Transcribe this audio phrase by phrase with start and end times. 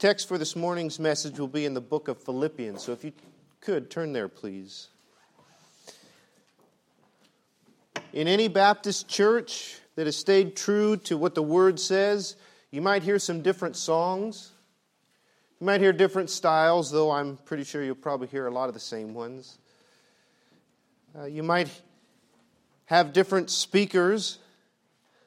[0.00, 2.82] text for this morning's message will be in the book of Philippians.
[2.82, 3.12] So if you
[3.60, 4.88] could, turn there, please.
[8.14, 12.36] In any Baptist church that has stayed true to what the Word says,
[12.70, 14.52] you might hear some different songs.
[15.60, 18.74] You might hear different styles, though I'm pretty sure you'll probably hear a lot of
[18.74, 19.58] the same ones.
[21.14, 21.68] Uh, you might
[22.86, 24.38] have different speakers,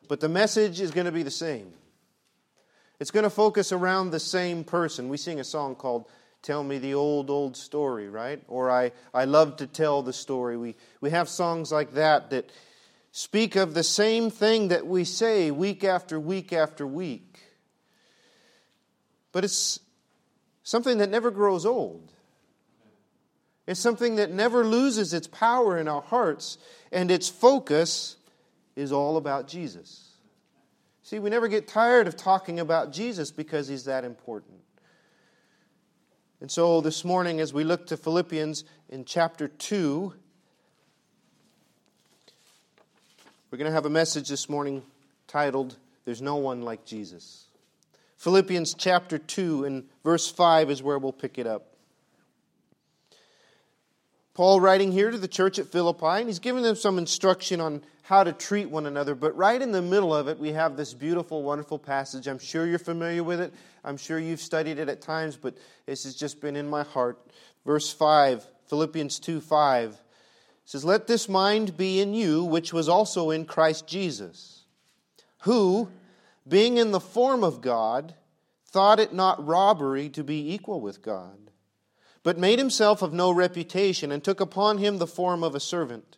[0.08, 1.74] but the message is going to be the same.
[3.04, 5.10] It's going to focus around the same person.
[5.10, 6.06] We sing a song called
[6.42, 8.42] Tell Me the Old, Old Story, right?
[8.48, 10.56] Or I, I Love to Tell the Story.
[10.56, 12.50] We, we have songs like that that
[13.12, 17.42] speak of the same thing that we say week after week after week.
[19.34, 19.82] But it's
[20.64, 22.10] something that never grows old.
[23.68, 26.58] It's something that never loses its power in our hearts,
[26.90, 28.16] and its focus
[28.78, 30.03] is all about Jesus.
[31.06, 34.56] See, we never get tired of talking about Jesus because he's that important.
[36.40, 40.14] And so this morning, as we look to Philippians in chapter 2,
[43.52, 44.82] we're going to have a message this morning
[45.28, 47.48] titled, There's No One Like Jesus.
[48.16, 51.74] Philippians chapter 2 and verse 5 is where we'll pick it up.
[54.34, 57.84] Paul writing here to the church at Philippi, and he's giving them some instruction on
[58.04, 59.16] how to treat one another.
[59.16, 62.28] But right in the middle of it, we have this beautiful, wonderful passage.
[62.28, 63.54] I'm sure you're familiar with it.
[63.84, 67.18] I'm sure you've studied it at times, but this has just been in my heart.
[67.66, 69.98] Verse 5, Philippians 2 5
[70.66, 74.66] says, Let this mind be in you, which was also in Christ Jesus,
[75.40, 75.90] who,
[76.48, 78.16] being in the form of God,
[78.66, 81.52] thought it not robbery to be equal with God,
[82.22, 86.18] but made himself of no reputation, and took upon him the form of a servant,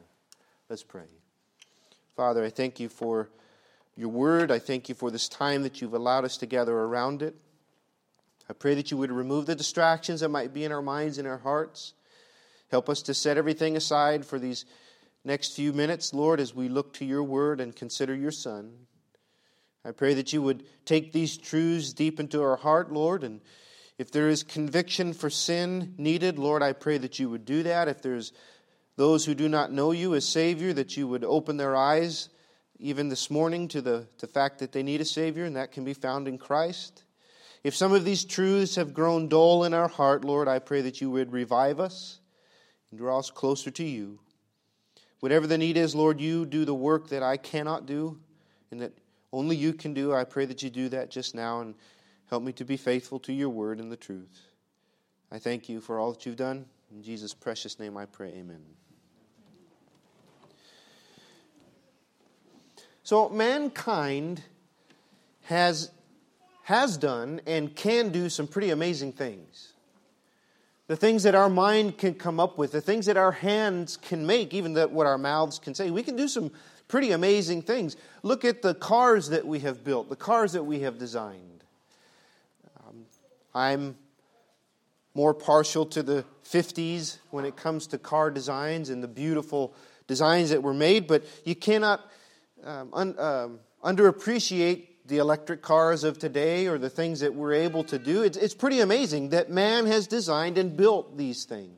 [0.71, 1.03] Let's pray.
[2.15, 3.27] Father, I thank you for
[3.97, 4.51] your word.
[4.51, 7.35] I thank you for this time that you've allowed us to gather around it.
[8.49, 11.27] I pray that you would remove the distractions that might be in our minds and
[11.27, 11.91] our hearts.
[12.69, 14.63] Help us to set everything aside for these
[15.25, 18.71] next few minutes, Lord, as we look to your word and consider your Son.
[19.83, 23.41] I pray that you would take these truths deep into our heart, Lord, and
[23.97, 27.89] if there is conviction for sin needed, Lord, I pray that you would do that.
[27.89, 28.31] If there's
[28.95, 32.29] those who do not know you as Savior, that you would open their eyes
[32.79, 35.85] even this morning to the, the fact that they need a Savior, and that can
[35.85, 37.03] be found in Christ.
[37.63, 40.99] If some of these truths have grown dull in our heart, Lord, I pray that
[40.99, 42.19] you would revive us
[42.89, 44.19] and draw us closer to you.
[45.19, 48.19] Whatever the need is, Lord, you do the work that I cannot do
[48.71, 48.97] and that
[49.31, 50.13] only you can do.
[50.13, 51.75] I pray that you do that just now and
[52.29, 54.41] help me to be faithful to your word and the truth.
[55.31, 56.65] I thank you for all that you've done.
[56.91, 58.80] In Jesus' precious name I pray, amen.
[63.11, 64.41] So, mankind
[65.41, 65.91] has,
[66.63, 69.73] has done and can do some pretty amazing things.
[70.87, 74.25] The things that our mind can come up with, the things that our hands can
[74.25, 75.91] make, even that what our mouths can say.
[75.91, 76.53] We can do some
[76.87, 77.97] pretty amazing things.
[78.23, 81.65] Look at the cars that we have built, the cars that we have designed.
[82.79, 83.03] Um,
[83.53, 83.97] I'm
[85.15, 89.73] more partial to the 50s when it comes to car designs and the beautiful
[90.07, 92.09] designs that were made, but you cannot
[92.63, 97.83] um, un, um, underappreciate the electric cars of today or the things that we're able
[97.85, 98.23] to do.
[98.23, 101.75] It's, it's pretty amazing that man has designed and built these things.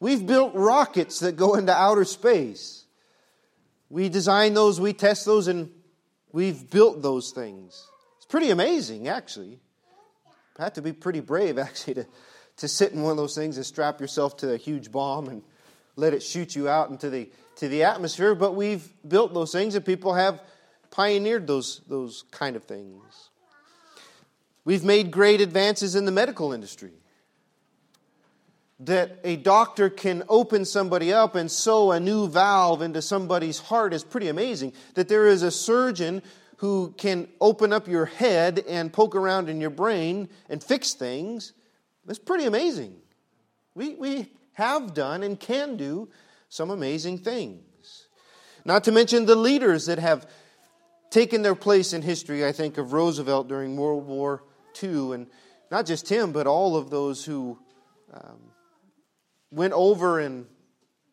[0.00, 2.84] We've built rockets that go into outer space.
[3.90, 5.70] We design those, we test those, and
[6.30, 7.88] we've built those things.
[8.18, 9.48] It's pretty amazing, actually.
[9.48, 12.06] You have to be pretty brave, actually, to,
[12.58, 15.42] to sit in one of those things and strap yourself to a huge bomb and
[15.96, 18.34] let it shoot you out into the, to the atmosphere.
[18.34, 20.42] But we've built those things, and people have
[20.90, 23.30] pioneered those, those kind of things.
[24.64, 26.92] We've made great advances in the medical industry
[28.80, 33.92] that a doctor can open somebody up and sew a new valve into somebody's heart
[33.92, 34.72] is pretty amazing.
[34.94, 36.22] That there is a surgeon
[36.58, 41.52] who can open up your head and poke around in your brain and fix things.
[42.04, 42.96] That's pretty amazing.
[43.74, 46.08] We, we have done and can do
[46.48, 48.06] some amazing things.
[48.64, 50.28] Not to mention the leaders that have
[51.10, 52.44] taken their place in history.
[52.44, 54.44] I think of Roosevelt during World War
[54.82, 55.26] II and
[55.70, 57.58] not just him, but all of those who
[58.12, 58.38] um,
[59.50, 60.46] went over and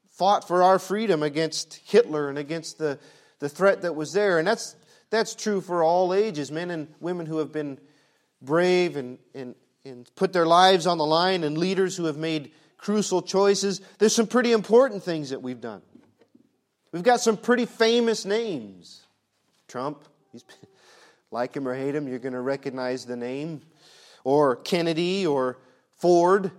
[0.10, 3.00] fought for our freedom against Hitler and against the,
[3.40, 4.40] the threat that was there.
[4.40, 4.76] And that's,
[5.10, 7.80] that's true for all ages, men and women who have been
[8.42, 12.52] brave and, and, and put their lives on the line, and leaders who have made
[12.86, 13.82] crucial choices.
[13.98, 15.82] There's some pretty important things that we've done.
[16.92, 19.02] We've got some pretty famous names.
[19.68, 20.46] Trump, he's,
[21.32, 23.62] like him or hate him, you're going to recognize the name.
[24.24, 25.58] Or Kennedy, or
[25.98, 26.52] Ford,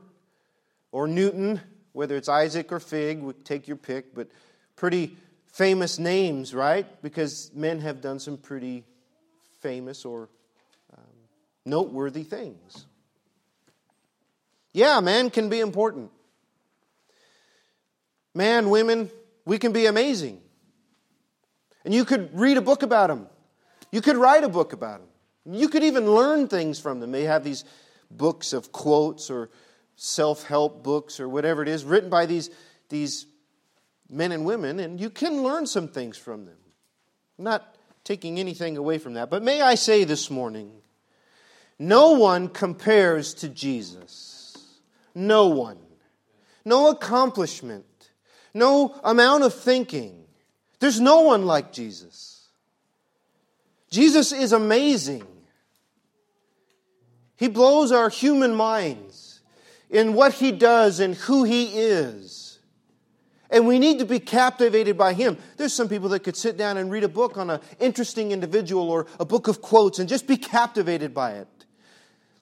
[0.91, 1.61] or Newton,
[1.93, 4.27] whether it's Isaac or Fig, take your pick, but
[4.75, 5.17] pretty
[5.53, 6.87] famous names, right?
[7.03, 8.83] Because men have done some pretty
[9.61, 10.29] famous or
[10.93, 11.05] um,
[11.65, 12.87] noteworthy things.
[14.73, 16.11] Yeah, man can be important.
[18.37, 19.11] Man, women,
[19.47, 20.43] we can be amazing.
[21.87, 23.29] And you could read a book about them.
[23.91, 25.57] You could write a book about them.
[25.59, 27.13] You could even learn things from them.
[27.13, 27.65] They have these
[28.11, 29.49] books of quotes or
[29.95, 32.51] self help books or whatever it is written by these,
[32.91, 33.25] these
[34.11, 36.59] men and women, and you can learn some things from them.
[37.39, 37.75] I'm not
[38.05, 39.31] taking anything away from that.
[39.31, 40.73] But may I say this morning
[41.79, 44.79] no one compares to Jesus.
[45.15, 45.79] No one.
[46.67, 47.87] No accomplishment.
[48.57, 50.25] No amount of thinking.
[50.81, 52.49] There's no one like Jesus.
[53.91, 55.27] Jesus is amazing.
[57.37, 59.41] He blows our human minds
[59.91, 62.59] in what he does and who he is.
[63.51, 65.37] And we need to be captivated by him.
[65.59, 68.91] There's some people that could sit down and read a book on an interesting individual
[68.91, 71.56] or a book of quotes and just be captivated by it.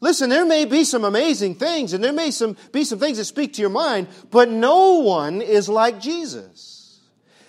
[0.05, 3.25] Listen, there may be some amazing things and there may some, be some things that
[3.25, 7.01] speak to your mind, but no one is like Jesus.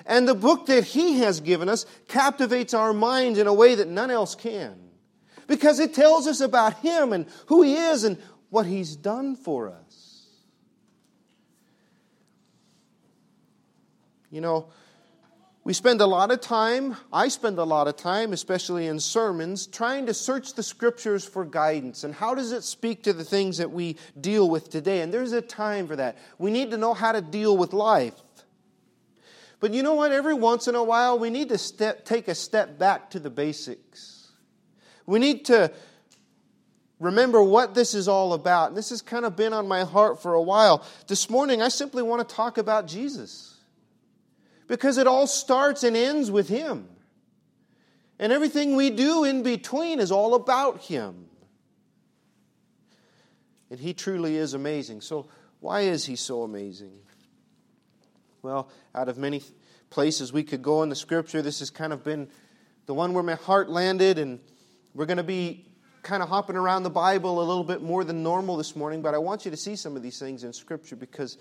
[0.05, 3.89] And the book that he has given us captivates our minds in a way that
[3.89, 4.73] none else can.
[5.47, 8.17] Because it tells us about him and who he is and
[8.49, 10.27] what he's done for us.
[14.31, 14.69] You know,
[15.65, 19.65] we spend a lot of time, I spend a lot of time, especially in sermons,
[19.65, 23.57] trying to search the scriptures for guidance and how does it speak to the things
[23.57, 25.01] that we deal with today.
[25.01, 26.19] And there's a time for that.
[26.37, 28.13] We need to know how to deal with life.
[29.59, 30.11] But you know what?
[30.11, 33.31] Every once in a while, we need to step, take a step back to the
[33.31, 34.29] basics.
[35.07, 35.71] We need to
[36.99, 38.67] remember what this is all about.
[38.67, 40.85] And this has kind of been on my heart for a while.
[41.07, 43.54] This morning, I simply want to talk about Jesus
[44.67, 46.87] because it all starts and ends with Him.
[48.19, 51.25] And everything we do in between is all about Him.
[53.69, 55.01] And He truly is amazing.
[55.01, 55.27] So,
[55.59, 56.93] why is He so amazing?
[58.41, 59.41] Well, out of many
[59.89, 62.29] places we could go in the Scripture, this has kind of been
[62.85, 64.39] the one where my heart landed, and
[64.93, 65.65] we're going to be
[66.03, 69.15] kind of hopping around the Bible a little bit more than normal this morning, but
[69.15, 71.39] I want you to see some of these things in Scripture because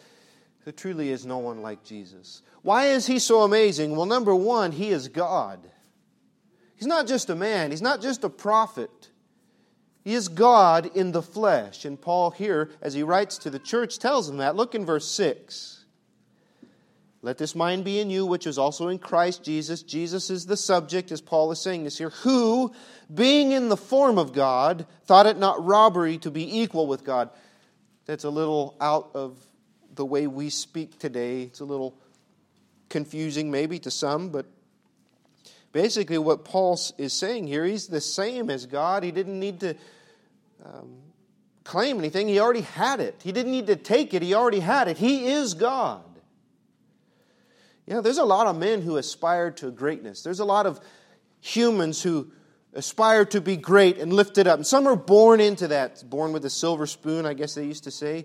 [0.65, 2.43] there truly is no one like Jesus.
[2.63, 3.95] Why is he so amazing?
[3.95, 5.61] Well, number one, he is God.
[6.77, 9.11] He's not just a man, he's not just a prophet.
[10.03, 11.87] He is God in the flesh.
[11.87, 14.55] And Paul, here, as he writes to the church, tells them that.
[14.55, 15.87] Look in verse 6.
[17.23, 19.83] Let this mind be in you, which is also in Christ Jesus.
[19.83, 22.75] Jesus is the subject, as Paul is saying this here, who,
[23.15, 27.31] being in the form of God, thought it not robbery to be equal with God.
[28.05, 29.39] That's a little out of
[29.95, 31.43] the way we speak today.
[31.43, 31.95] It's a little
[32.89, 34.47] confusing maybe to some, but
[35.73, 39.03] basically what Paul is saying here, he's the same as God.
[39.03, 39.75] He didn't need to
[40.65, 40.97] um,
[41.65, 43.21] claim anything, he already had it.
[43.23, 44.99] He didn't need to take it, he already had it.
[44.99, 46.03] He is God.
[47.87, 50.23] You know, there's a lot of men who aspire to greatness.
[50.23, 50.81] There's a lot of
[51.41, 52.33] humans who
[52.73, 54.57] aspire to be great and lifted up.
[54.59, 57.85] And some are born into that, born with a silver spoon, I guess they used
[57.85, 58.25] to say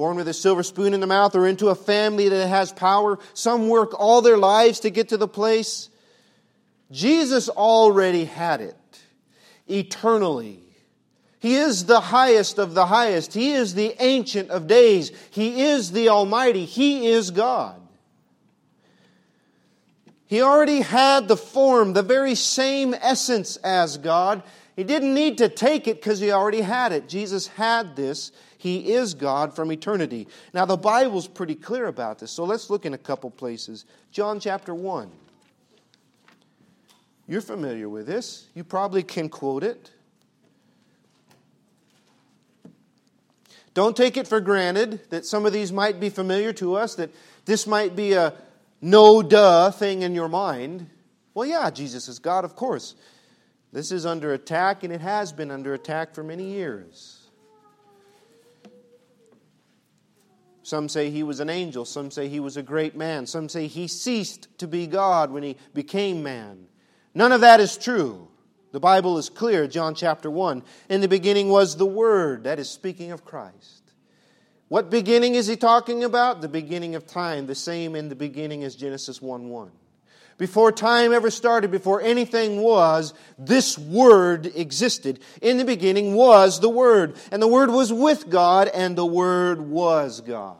[0.00, 3.18] born with a silver spoon in the mouth or into a family that has power.
[3.34, 5.90] Some work all their lives to get to the place.
[6.90, 8.76] Jesus already had it
[9.68, 10.62] eternally.
[11.38, 13.34] He is the highest of the highest.
[13.34, 15.12] He is the ancient of days.
[15.32, 16.64] He is the Almighty.
[16.64, 17.78] He is God.
[20.28, 24.42] He already had the form, the very same essence as God.
[24.76, 27.06] He didn't need to take it because he already had it.
[27.06, 30.28] Jesus had this he is God from eternity.
[30.52, 33.86] Now, the Bible's pretty clear about this, so let's look in a couple places.
[34.12, 35.10] John chapter 1.
[37.26, 39.90] You're familiar with this, you probably can quote it.
[43.72, 47.08] Don't take it for granted that some of these might be familiar to us, that
[47.46, 48.34] this might be a
[48.82, 50.90] no duh thing in your mind.
[51.32, 52.94] Well, yeah, Jesus is God, of course.
[53.72, 57.19] This is under attack, and it has been under attack for many years.
[60.70, 61.84] Some say he was an angel.
[61.84, 63.26] Some say he was a great man.
[63.26, 66.68] Some say he ceased to be God when he became man.
[67.12, 68.28] None of that is true.
[68.70, 70.62] The Bible is clear, John chapter 1.
[70.88, 72.44] In the beginning was the Word.
[72.44, 73.82] That is speaking of Christ.
[74.68, 76.40] What beginning is he talking about?
[76.40, 79.72] The beginning of time, the same in the beginning as Genesis 1 1.
[80.38, 85.18] Before time ever started, before anything was, this Word existed.
[85.42, 89.60] In the beginning was the Word, and the Word was with God, and the Word
[89.60, 90.58] was God.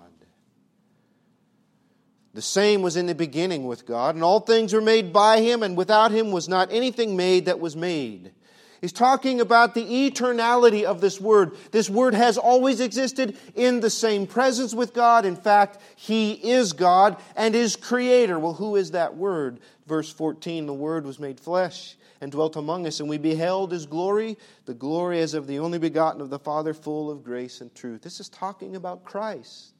[2.40, 5.62] The same was in the beginning with God, and all things were made by him,
[5.62, 8.32] and without him was not anything made that was made.
[8.80, 11.54] He's talking about the eternality of this word.
[11.70, 15.26] This word has always existed in the same presence with God.
[15.26, 18.38] In fact, he is God and is creator.
[18.38, 19.60] Well, who is that word?
[19.86, 23.84] Verse 14 The word was made flesh and dwelt among us, and we beheld his
[23.84, 27.74] glory, the glory as of the only begotten of the Father, full of grace and
[27.74, 28.00] truth.
[28.00, 29.79] This is talking about Christ.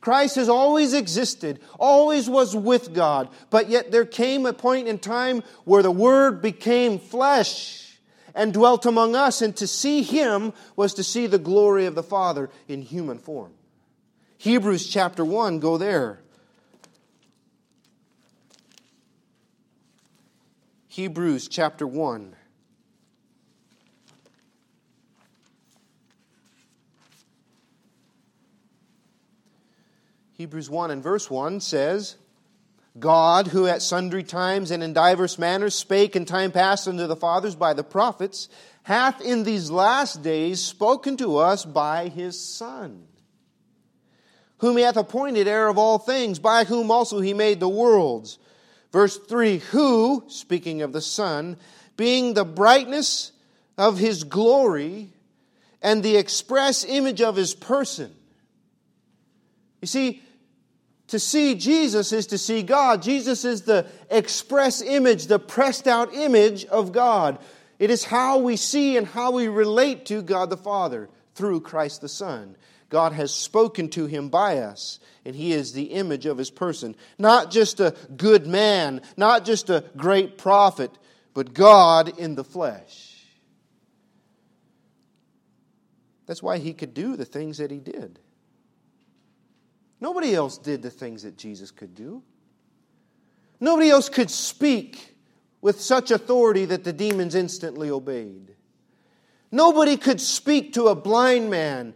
[0.00, 4.98] Christ has always existed, always was with God, but yet there came a point in
[4.98, 7.98] time where the Word became flesh
[8.34, 12.02] and dwelt among us, and to see Him was to see the glory of the
[12.02, 13.52] Father in human form.
[14.38, 16.20] Hebrews chapter 1, go there.
[20.88, 22.36] Hebrews chapter 1.
[30.40, 32.16] Hebrews 1 and verse 1 says,
[32.98, 37.14] God, who at sundry times and in divers manners spake in time past unto the
[37.14, 38.48] fathers by the prophets,
[38.84, 43.06] hath in these last days spoken to us by his Son,
[44.60, 48.38] whom he hath appointed heir of all things, by whom also he made the worlds.
[48.92, 51.58] Verse 3 Who, speaking of the Son,
[51.98, 53.32] being the brightness
[53.76, 55.10] of his glory
[55.82, 58.14] and the express image of his person.
[59.82, 60.22] You see,
[61.10, 63.02] to see Jesus is to see God.
[63.02, 67.38] Jesus is the express image, the pressed out image of God.
[67.78, 72.00] It is how we see and how we relate to God the Father through Christ
[72.00, 72.56] the Son.
[72.90, 76.96] God has spoken to him by us, and he is the image of his person.
[77.18, 80.90] Not just a good man, not just a great prophet,
[81.34, 83.24] but God in the flesh.
[86.26, 88.18] That's why he could do the things that he did.
[90.00, 92.22] Nobody else did the things that Jesus could do.
[93.60, 95.16] Nobody else could speak
[95.60, 98.54] with such authority that the demons instantly obeyed.
[99.52, 101.92] Nobody could speak to a blind man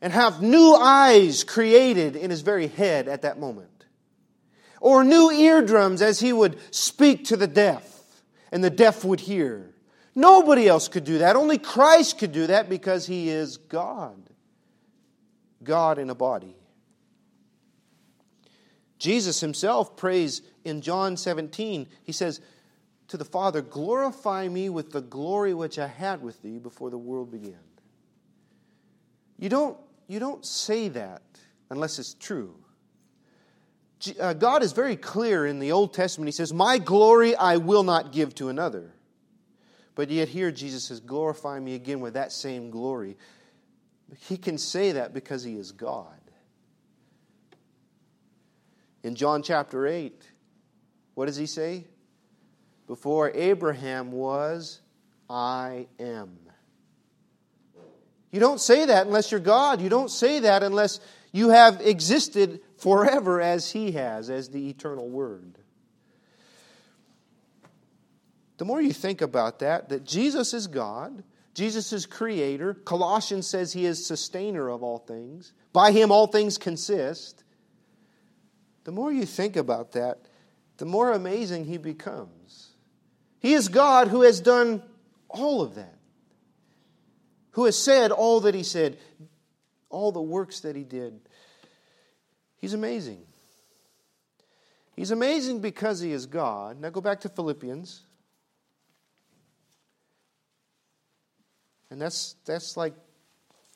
[0.00, 3.86] and have new eyes created in his very head at that moment.
[4.80, 7.88] Or new eardrums as he would speak to the deaf
[8.50, 9.70] and the deaf would hear.
[10.14, 11.36] Nobody else could do that.
[11.36, 14.30] Only Christ could do that because he is God.
[15.62, 16.56] God in a body.
[19.04, 22.40] Jesus himself prays in John 17, he says
[23.08, 26.96] to the Father, Glorify me with the glory which I had with thee before the
[26.96, 27.58] world began.
[29.38, 31.20] You don't, you don't say that
[31.68, 32.54] unless it's true.
[34.18, 36.28] Uh, God is very clear in the Old Testament.
[36.28, 38.94] He says, My glory I will not give to another.
[39.94, 43.18] But yet here Jesus says, Glorify me again with that same glory.
[44.28, 46.23] He can say that because he is God.
[49.04, 50.28] In John chapter 8,
[51.14, 51.84] what does he say?
[52.88, 54.80] Before Abraham was,
[55.30, 56.38] I am.
[58.34, 59.80] You don't say that unless you're God.
[59.80, 60.98] You don't say that unless
[61.30, 65.56] you have existed forever as He has, as the eternal Word.
[68.56, 71.22] The more you think about that, that Jesus is God,
[71.54, 76.58] Jesus is creator, Colossians says He is sustainer of all things, by Him all things
[76.58, 77.43] consist.
[78.84, 80.18] The more you think about that,
[80.76, 82.68] the more amazing he becomes.
[83.40, 84.82] He is God who has done
[85.28, 85.98] all of that,
[87.52, 88.98] who has said all that he said,
[89.90, 91.20] all the works that he did.
[92.56, 93.22] He's amazing.
[94.96, 96.80] He's amazing because he is God.
[96.80, 98.02] Now go back to Philippians.
[101.90, 102.94] And that's, that's like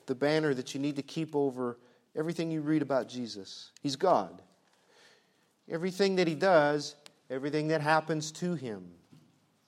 [0.07, 1.79] the banner that you need to keep over
[2.17, 3.71] everything you read about Jesus.
[3.81, 4.43] He's God.
[5.70, 6.94] Everything that he does,
[7.30, 8.90] everything that happens to him.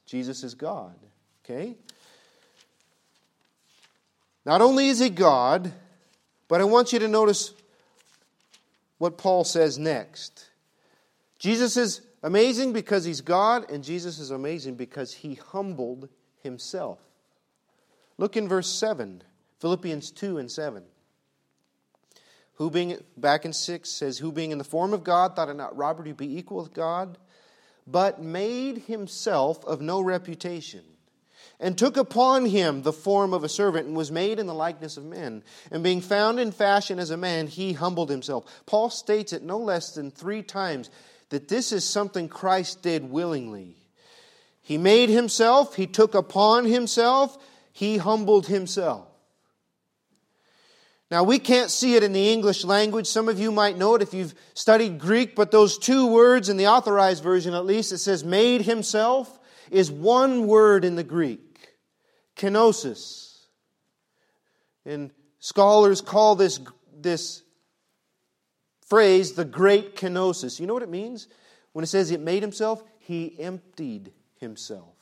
[0.07, 0.95] Jesus is God.
[1.45, 1.77] Okay?
[4.45, 5.73] Not only is he God,
[6.49, 7.53] but I want you to notice
[8.99, 10.49] what Paul says next.
[11.39, 16.09] Jesus is amazing because he's God, and Jesus is amazing because he humbled
[16.43, 16.99] himself.
[18.19, 19.23] Look in verse 7,
[19.59, 20.83] Philippians 2 and 7
[22.61, 25.57] who being, back in 6 says, who being in the form of God thought it
[25.57, 27.17] not robbery to be equal with God,
[27.87, 30.83] but made himself of no reputation
[31.59, 34.99] and took upon him the form of a servant, and was made in the likeness
[34.99, 35.43] of men.
[35.71, 38.45] And being found in fashion as a man, he humbled himself.
[38.67, 40.91] Paul states it no less than three times
[41.31, 43.75] that this is something Christ did willingly.
[44.61, 47.39] He made himself, he took upon himself,
[47.73, 49.10] he humbled himself.
[51.11, 53.07] Now, we can't see it in the English language.
[53.07, 56.57] Some of you might know it if you've studied Greek, but those two words in
[56.57, 59.41] the authorized version, at least, it says made himself,
[59.71, 61.77] is one word in the Greek
[62.37, 63.47] kenosis.
[64.87, 66.61] And scholars call this,
[66.97, 67.43] this
[68.87, 70.61] phrase the great kenosis.
[70.61, 71.27] You know what it means?
[71.73, 74.97] When it says it made himself, he emptied himself.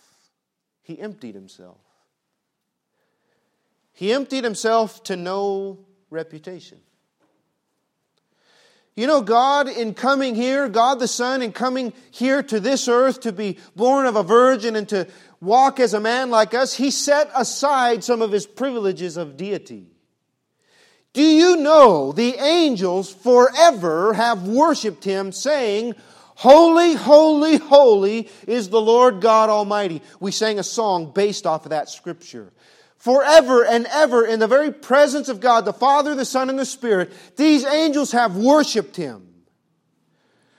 [0.82, 1.80] He emptied himself.
[3.92, 6.78] He emptied himself to no reputation.
[8.98, 13.20] You know, God, in coming here, God the Son, in coming here to this earth
[13.20, 15.06] to be born of a virgin and to
[15.40, 19.86] walk as a man like us, he set aside some of his privileges of deity.
[21.12, 25.94] Do you know the angels forever have worshiped him, saying,
[26.34, 30.02] Holy, holy, holy is the Lord God Almighty.
[30.20, 32.52] We sang a song based off of that scripture.
[32.98, 36.66] Forever and ever, in the very presence of God, the Father, the Son, and the
[36.66, 39.26] Spirit, these angels have worshiped him.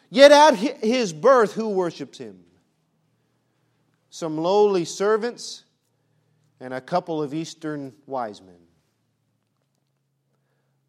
[0.09, 2.45] Yet at his birth, who worships him?
[4.09, 5.63] some lowly servants,
[6.59, 8.55] and a couple of Eastern wise men.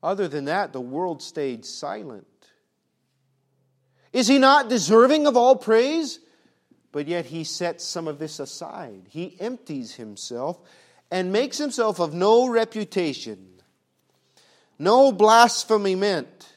[0.03, 2.27] Other than that, the world stayed silent.
[4.13, 6.19] Is he not deserving of all praise?
[6.93, 9.03] But yet he sets some of this aside.
[9.11, 10.59] He empties himself
[11.11, 13.47] and makes himself of no reputation.
[14.79, 16.49] No blasphemy meant.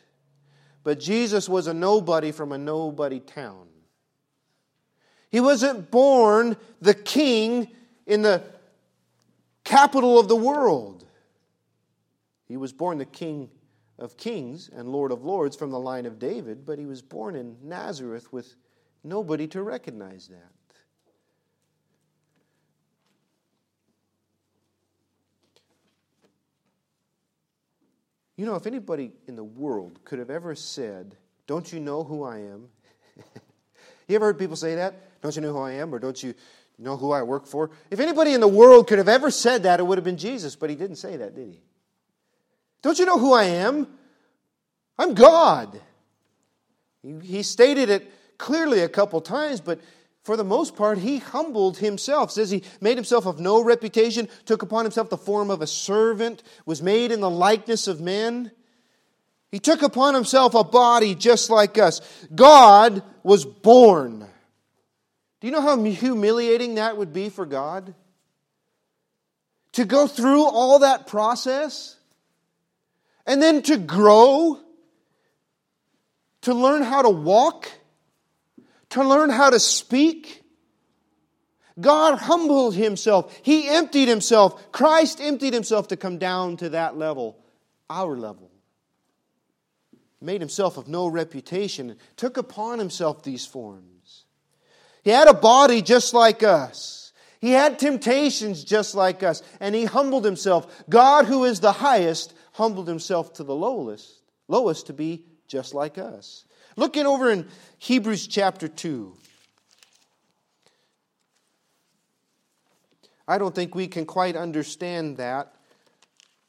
[0.83, 3.67] But Jesus was a nobody from a nobody town.
[5.29, 7.69] He wasn't born the king
[8.05, 8.43] in the
[9.63, 11.05] capital of the world.
[12.47, 13.49] He was born the king
[13.97, 17.35] of kings and lord of lords from the line of David, but he was born
[17.35, 18.55] in Nazareth with
[19.03, 20.51] nobody to recognize that.
[28.35, 31.15] You know, if anybody in the world could have ever said,
[31.47, 32.67] Don't you know who I am?
[34.07, 34.95] you ever heard people say that?
[35.21, 35.93] Don't you know who I am?
[35.93, 36.33] Or don't you
[36.79, 37.71] know who I work for?
[37.91, 40.55] If anybody in the world could have ever said that, it would have been Jesus,
[40.55, 41.61] but he didn't say that, did he?
[42.81, 43.87] Don't you know who I am?
[44.97, 45.79] I'm God.
[47.21, 49.79] He stated it clearly a couple times, but
[50.23, 52.29] for the most part, he humbled himself.
[52.29, 55.67] It says he made himself of no reputation, took upon himself the form of a
[55.67, 58.51] servant, was made in the likeness of men.
[59.51, 61.99] He took upon himself a body just like us.
[62.33, 64.25] God was born.
[65.41, 67.93] Do you know how humiliating that would be for God?
[69.73, 71.97] To go through all that process
[73.25, 74.57] and then to grow,
[76.43, 77.69] to learn how to walk,
[78.93, 80.43] to learn how to speak.
[81.79, 83.35] God humbled himself.
[83.41, 84.71] He emptied himself.
[84.71, 87.37] Christ emptied himself to come down to that level,
[87.89, 88.51] our level.
[90.21, 94.25] Made himself of no reputation, took upon himself these forms.
[95.03, 97.11] He had a body just like us.
[97.41, 100.85] He had temptations just like us, and he humbled himself.
[100.87, 105.97] God, who is the highest, humbled himself to the lowest, lowest to be just like
[105.97, 106.45] us.
[106.75, 109.13] Looking over in Hebrews chapter 2.
[113.27, 115.53] I don't think we can quite understand that,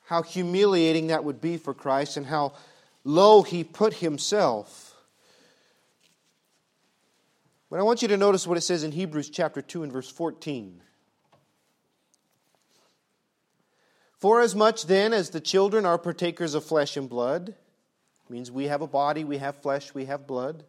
[0.07, 2.55] how humiliating that would be for Christ, and how
[3.05, 4.97] low he put himself.
[7.71, 10.11] But I want you to notice what it says in Hebrews chapter 2 and verse
[10.11, 10.81] 14.
[14.19, 17.55] For as much then as the children are partakers of flesh and blood,
[18.29, 20.65] means we have a body, we have flesh, we have blood,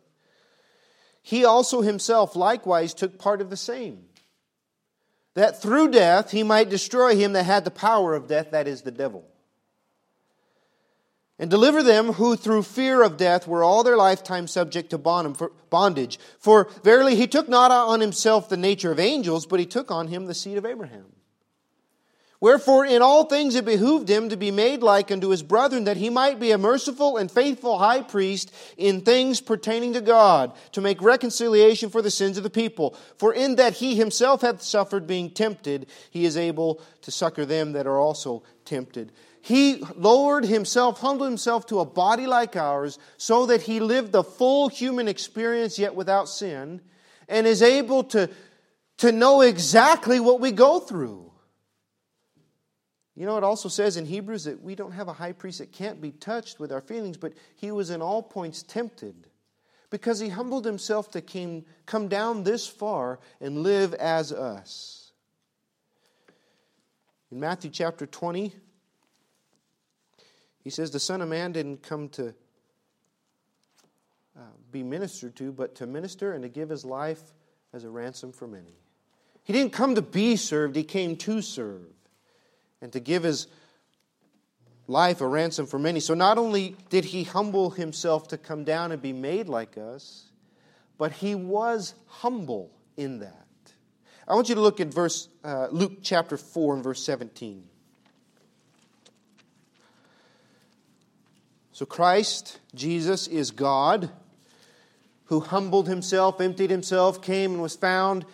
[1.22, 4.06] he also himself likewise took part of the same,
[5.34, 8.84] that through death he might destroy him that had the power of death, that is
[8.84, 9.26] the devil
[11.38, 16.20] and deliver them who through fear of death were all their lifetime subject to bondage.
[16.40, 20.08] For verily he took not on himself the nature of angels, but he took on
[20.08, 21.06] him the seed of Abraham.
[22.42, 25.98] Wherefore, in all things it behooved him to be made like unto his brethren, that
[25.98, 30.82] he might be a merciful and faithful high priest in things pertaining to God, to
[30.82, 32.96] make reconciliation for the sins of the people.
[33.18, 37.72] For in that he himself hath suffered being tempted, he is able to succor them
[37.72, 39.14] that are also tempted.
[39.42, 44.24] He lowered himself, humbled himself to a body like ours, so that he lived the
[44.24, 46.82] full human experience yet without sin,
[47.30, 48.30] and is able to,
[48.98, 51.32] to know exactly what we go through.
[53.16, 55.72] You know, it also says in Hebrews that we don't have a high priest that
[55.72, 59.28] can't be touched with our feelings, but he was in all points tempted
[59.90, 65.14] because he humbled himself to came, come down this far and live as us.
[67.32, 68.54] In Matthew chapter 20,
[70.62, 72.30] he says, The Son of Man didn't come to
[74.38, 77.22] uh, be ministered to, but to minister and to give his life
[77.72, 78.76] as a ransom for many.
[79.44, 81.95] He didn't come to be served, he came to serve
[82.86, 83.48] and to give his
[84.88, 86.00] life a ransom for many.
[86.00, 90.26] So not only did he humble himself to come down and be made like us,
[91.00, 93.48] but he was humble in that.
[94.28, 97.64] I want you to look at verse uh, Luke chapter 4 and verse 17.
[101.72, 104.12] So Christ, Jesus, is God
[105.26, 108.28] who humbled himself, emptied himself, came and was found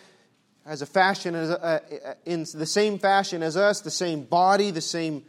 [0.64, 4.70] as a fashion as a, uh, in the same fashion as us, the same body,
[4.70, 5.24] the same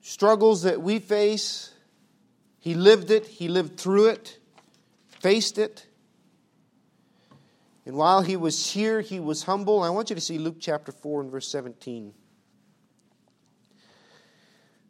[0.00, 1.72] struggles that we face.
[2.58, 4.38] He lived it, he lived through it,
[5.20, 5.86] faced it.
[7.86, 9.82] And while he was here, he was humble.
[9.82, 12.12] I want you to see Luke chapter 4 and verse 17.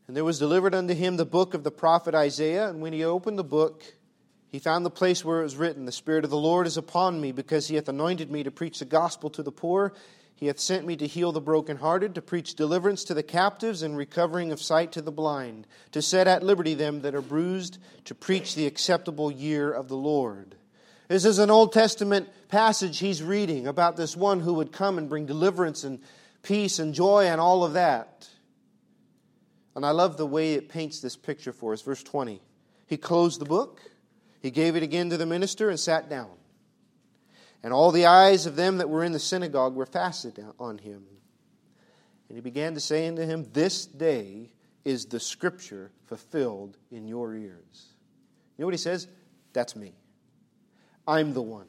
[0.07, 3.05] And there was delivered unto him the book of the prophet Isaiah, and when he
[3.05, 3.83] opened the book,
[4.49, 7.21] he found the place where it was written, The Spirit of the Lord is upon
[7.21, 9.93] me, because he hath anointed me to preach the gospel to the poor.
[10.35, 13.97] He hath sent me to heal the brokenhearted, to preach deliverance to the captives, and
[13.97, 18.15] recovering of sight to the blind, to set at liberty them that are bruised, to
[18.15, 20.55] preach the acceptable year of the Lord.
[21.09, 25.09] This is an Old Testament passage he's reading about this one who would come and
[25.09, 26.01] bring deliverance and
[26.43, 28.29] peace and joy and all of that.
[29.75, 31.83] And I love the way it paints this picture for us.
[31.83, 32.41] Verse 20.
[32.87, 33.81] He closed the book.
[34.47, 36.31] He gave it again to the minister and sat down.
[37.65, 41.03] And all the eyes of them that were in the synagogue were fastened on him.
[42.29, 44.53] And he began to say unto him, This day
[44.85, 47.89] is the scripture fulfilled in your ears.
[48.57, 49.09] You know what he says?
[49.53, 49.95] That's me.
[51.09, 51.67] I'm the one.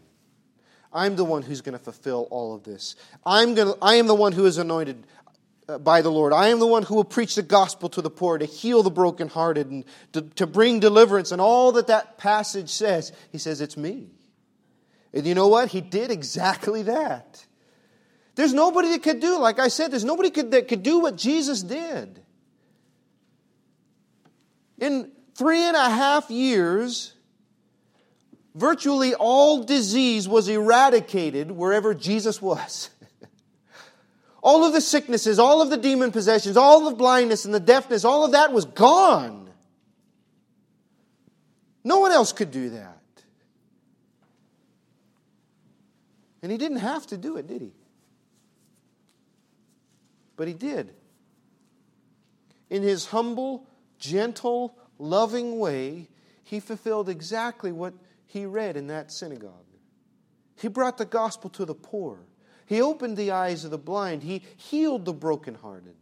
[0.94, 2.96] I'm the one who's going to fulfill all of this.
[3.26, 5.08] I'm going to, I am the one who is anointed.
[5.82, 6.32] By the Lord.
[6.32, 8.90] I am the one who will preach the gospel to the poor, to heal the
[8.90, 11.34] brokenhearted, and to, to bring deliverance.
[11.34, 14.08] And all that that passage says, he says, it's me.
[15.14, 15.70] And you know what?
[15.70, 17.46] He did exactly that.
[18.36, 21.18] There's nobody that could do, like I said, there's nobody could, that could do what
[21.18, 22.22] Jesus did.
[24.78, 27.14] In three and a half years,
[28.54, 32.92] virtually all disease was eradicated wherever Jesus was.
[34.48, 38.06] all of the sicknesses, all of the demon possessions, all the blindness and the deafness,
[38.06, 39.52] all of that was gone.
[41.84, 43.02] No one else could do that.
[46.42, 47.74] And he didn't have to do it, did he?
[50.38, 50.94] But he did.
[52.70, 53.68] In his humble,
[54.00, 56.08] gentle, loving way,
[56.46, 57.94] he fulfilled exactly what
[58.26, 59.52] he read in that synagogue.
[60.56, 62.27] He brought the gospel to the poor.
[62.68, 64.24] He opened the eyes of the blind.
[64.24, 65.96] He healed the brokenhearted.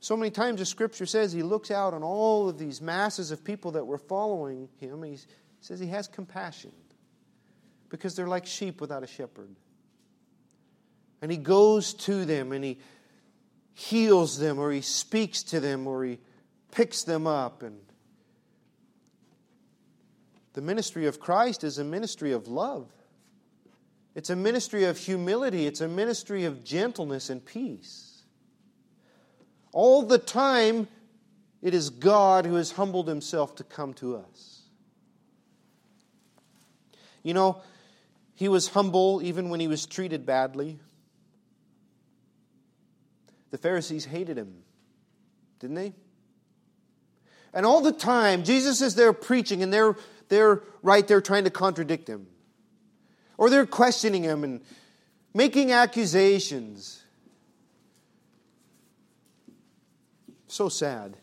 [0.00, 3.42] So many times the scripture says he looks out on all of these masses of
[3.42, 5.02] people that were following him.
[5.02, 5.18] He
[5.60, 6.72] says he has compassion
[7.88, 9.50] because they're like sheep without a shepherd.
[11.20, 12.78] And he goes to them and he
[13.74, 16.18] heals them or he speaks to them or he
[16.70, 17.64] picks them up.
[17.64, 17.80] And
[20.52, 22.88] the ministry of Christ is a ministry of love.
[24.18, 28.24] It's a ministry of humility, it's a ministry of gentleness and peace.
[29.70, 30.88] All the time,
[31.62, 34.62] it is God who has humbled himself to come to us.
[37.22, 37.62] You know,
[38.34, 40.80] he was humble even when he was treated badly.
[43.52, 44.52] The Pharisees hated him,
[45.60, 45.92] didn't they?
[47.54, 49.94] And all the time, Jesus is there preaching, and they're,
[50.28, 52.26] they're right there trying to contradict him.
[53.38, 54.60] Or they're questioning him and
[55.32, 57.02] making accusations.
[60.48, 61.16] So sad.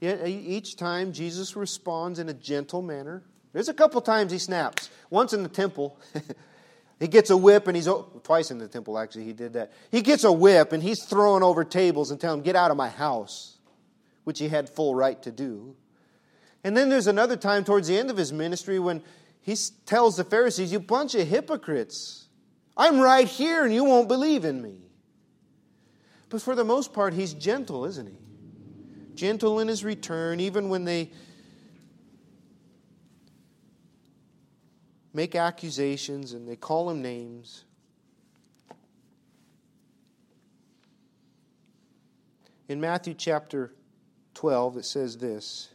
[0.00, 3.22] Yet each time Jesus responds in a gentle manner.
[3.54, 4.90] There's a couple times he snaps.
[5.08, 5.98] Once in the temple.
[7.00, 7.88] He gets a whip and he's
[8.24, 9.72] twice in the temple actually he did that.
[9.90, 12.76] He gets a whip and he's throwing over tables and telling him, "Get out of
[12.76, 13.58] my house,"
[14.24, 15.76] which he had full right to do.
[16.64, 19.02] And then there's another time towards the end of his ministry when
[19.40, 22.28] he tells the Pharisees, "You bunch of hypocrites.
[22.76, 24.90] I'm right here and you won't believe in me."
[26.28, 28.18] But for the most part, he's gentle, isn't he?
[29.14, 31.10] Gentle in his return, even when they
[35.12, 37.64] make accusations and they call him names.
[42.68, 43.74] In Matthew chapter
[44.34, 45.70] 12, it says this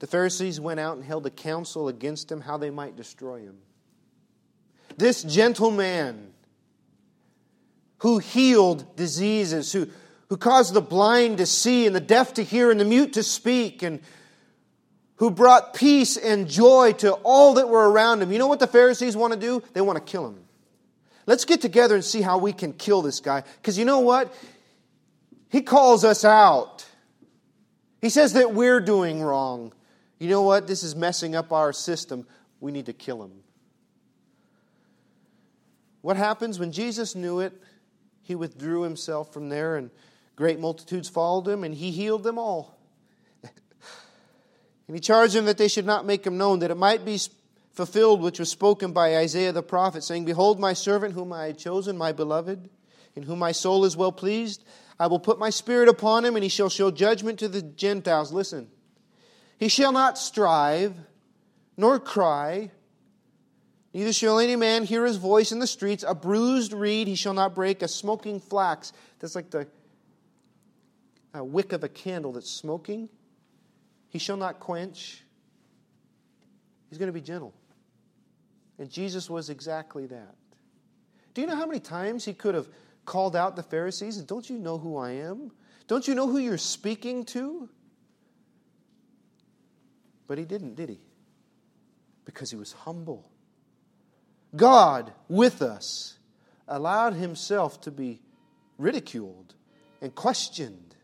[0.00, 3.58] The Pharisees went out and held a council against him how they might destroy him.
[4.96, 6.32] This gentle man
[7.98, 9.88] who healed diseases, who,
[10.28, 13.22] who caused the blind to see and the deaf to hear and the mute to
[13.22, 14.00] speak, and
[15.16, 18.32] who brought peace and joy to all that were around him.
[18.32, 19.62] You know what the Pharisees want to do?
[19.74, 20.38] They want to kill him.
[21.26, 23.44] Let's get together and see how we can kill this guy.
[23.60, 24.34] Because you know what?
[25.50, 26.86] He calls us out.
[28.00, 29.74] He says that we're doing wrong.
[30.20, 30.66] You know what?
[30.66, 32.26] This is messing up our system.
[32.60, 33.32] We need to kill him.
[36.02, 37.54] What happens when Jesus knew it?
[38.22, 39.90] He withdrew himself from there, and
[40.36, 42.78] great multitudes followed him, and he healed them all.
[44.86, 47.16] And he charged them that they should not make him known, that it might be
[47.70, 51.58] fulfilled which was spoken by Isaiah the prophet, saying, Behold, my servant whom I had
[51.58, 52.68] chosen, my beloved,
[53.14, 54.64] in whom my soul is well pleased.
[54.98, 58.32] I will put my spirit upon him, and he shall show judgment to the Gentiles.
[58.32, 58.68] Listen,
[59.60, 60.96] he shall not strive,
[61.76, 62.72] nor cry,
[63.94, 66.02] neither shall any man hear his voice in the streets.
[66.08, 68.92] A bruised reed he shall not break, a smoking flax.
[69.20, 69.68] That's like the
[71.34, 73.08] wick of a candle that's smoking
[74.08, 75.22] he shall not quench.
[76.88, 77.54] He's going to be gentle.
[78.78, 80.34] And Jesus was exactly that.
[81.32, 82.68] Do you know how many times he could have
[83.04, 84.16] called out the Pharisees?
[84.22, 85.52] Don't you know who I am?
[85.86, 87.68] Don't you know who you're speaking to?
[90.30, 91.00] But he didn't, did he?
[92.24, 93.28] Because he was humble.
[94.54, 96.18] God, with us,
[96.68, 98.20] allowed himself to be
[98.78, 99.54] ridiculed
[100.00, 100.94] and questioned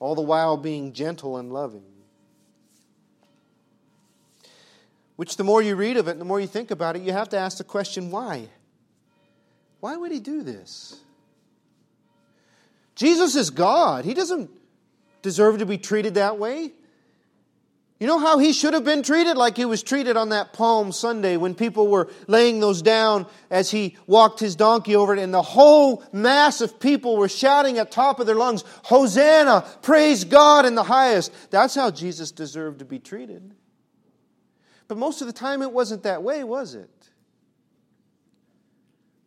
[0.00, 1.84] all the while being gentle and loving.
[5.16, 7.28] Which, the more you read of it, the more you think about it, you have
[7.28, 8.48] to ask the question why?
[9.80, 10.98] Why would he do this?
[12.94, 14.06] Jesus is God.
[14.06, 14.48] He doesn't
[15.20, 16.72] deserve to be treated that way.
[18.00, 19.36] You know how he should have been treated?
[19.36, 23.72] Like he was treated on that Palm Sunday when people were laying those down as
[23.72, 27.90] he walked his donkey over it, and the whole mass of people were shouting at
[27.90, 29.66] top of their lungs, Hosanna!
[29.82, 31.32] Praise God in the highest.
[31.50, 33.54] That's how Jesus deserved to be treated.
[34.86, 36.90] But most of the time it wasn't that way, was it?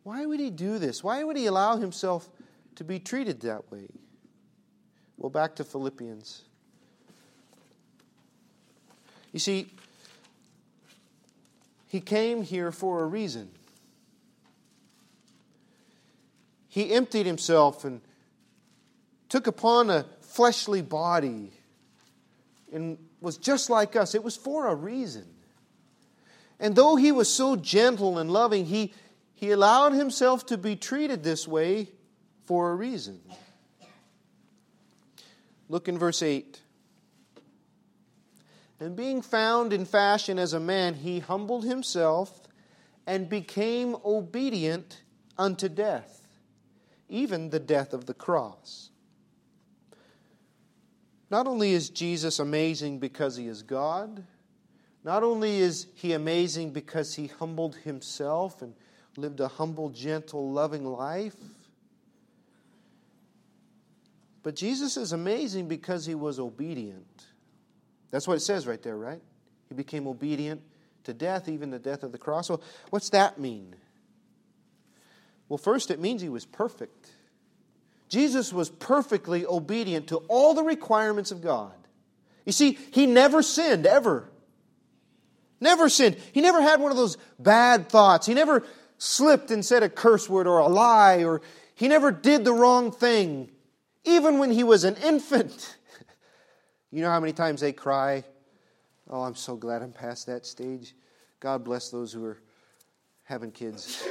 [0.02, 1.04] Why would he do this?
[1.04, 2.28] Why would he allow himself
[2.76, 3.86] to be treated that way?
[5.18, 6.42] Well, back to Philippians.
[9.32, 9.70] You see,
[11.88, 13.50] he came here for a reason.
[16.68, 18.00] He emptied himself and
[19.28, 21.52] took upon a fleshly body
[22.72, 24.14] and was just like us.
[24.14, 25.26] It was for a reason.
[26.58, 28.94] And though he was so gentle and loving, he,
[29.34, 31.88] he allowed himself to be treated this way
[32.44, 33.20] for a reason.
[35.68, 36.60] Look in verse 8.
[38.82, 42.40] And being found in fashion as a man, he humbled himself
[43.06, 45.02] and became obedient
[45.38, 46.26] unto death,
[47.08, 48.90] even the death of the cross.
[51.30, 54.24] Not only is Jesus amazing because he is God,
[55.04, 58.74] not only is he amazing because he humbled himself and
[59.16, 61.36] lived a humble, gentle, loving life,
[64.42, 67.28] but Jesus is amazing because he was obedient.
[68.12, 69.20] That's what it says right there, right?
[69.68, 70.62] He became obedient
[71.04, 72.48] to death, even the death of the cross.
[72.48, 73.74] Well, what's that mean?
[75.48, 77.10] Well, first, it means he was perfect.
[78.08, 81.72] Jesus was perfectly obedient to all the requirements of God.
[82.44, 84.28] You see, he never sinned, ever.
[85.60, 86.16] Never sinned.
[86.32, 88.26] He never had one of those bad thoughts.
[88.26, 88.64] He never
[88.98, 91.40] slipped and said a curse word or a lie, or
[91.74, 93.50] he never did the wrong thing.
[94.04, 95.76] Even when he was an infant,
[96.92, 98.22] you know how many times they cry?
[99.08, 100.94] Oh, I'm so glad I'm past that stage.
[101.40, 102.38] God bless those who are
[103.24, 104.06] having kids.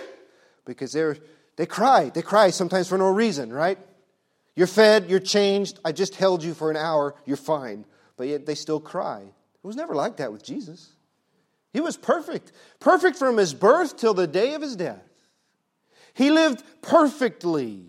[0.66, 1.18] Because they're
[1.56, 2.10] they cry.
[2.10, 3.78] They cry sometimes for no reason, right?
[4.56, 7.86] You're fed, you're changed, I just held you for an hour, you're fine.
[8.18, 9.22] But yet they still cry.
[9.22, 10.94] It was never like that with Jesus.
[11.72, 15.08] He was perfect, perfect from his birth till the day of his death.
[16.14, 17.86] He lived perfectly.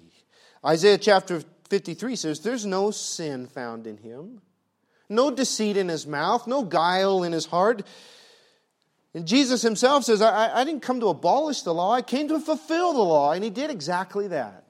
[0.64, 4.40] Isaiah chapter 53 says, There's no sin found in him,
[5.12, 7.86] no deceit in his mouth, no guile in his heart.
[9.14, 12.40] And Jesus himself says, I, I didn't come to abolish the law, I came to
[12.40, 13.32] fulfill the law.
[13.32, 14.64] And he did exactly that.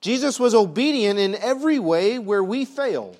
[0.00, 3.16] Jesus was obedient in every way where we fail.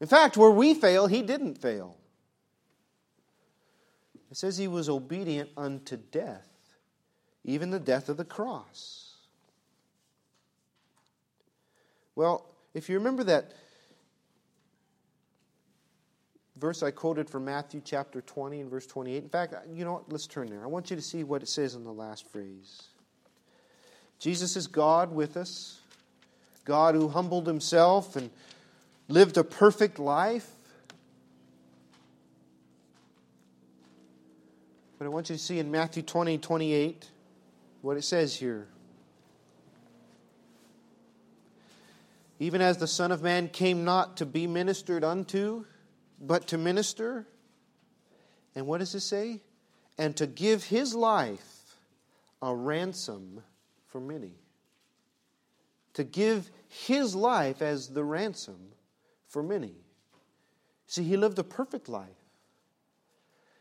[0.00, 1.96] In fact, where we fail, he didn't fail.
[4.30, 6.48] It says he was obedient unto death,
[7.44, 9.14] even the death of the cross.
[12.14, 13.52] Well, if you remember that
[16.60, 20.12] verse I quoted from Matthew chapter 20 and verse 28, in fact, you know what?
[20.12, 20.62] Let's turn there.
[20.62, 22.88] I want you to see what it says in the last phrase.
[24.18, 25.80] Jesus is God with us,
[26.64, 28.30] God who humbled himself and
[29.08, 30.48] lived a perfect life
[35.00, 37.08] But I want you to see in Matthew 20, 28,
[37.80, 38.68] what it says here.
[42.38, 45.64] Even as the Son of Man came not to be ministered unto,
[46.20, 47.26] but to minister.
[48.54, 49.40] And what does it say?
[49.98, 51.76] And to give his life
[52.42, 53.42] a ransom
[53.86, 54.34] for many.
[55.94, 58.58] To give his life as the ransom
[59.26, 59.74] for many.
[60.86, 62.08] See, he lived a perfect life.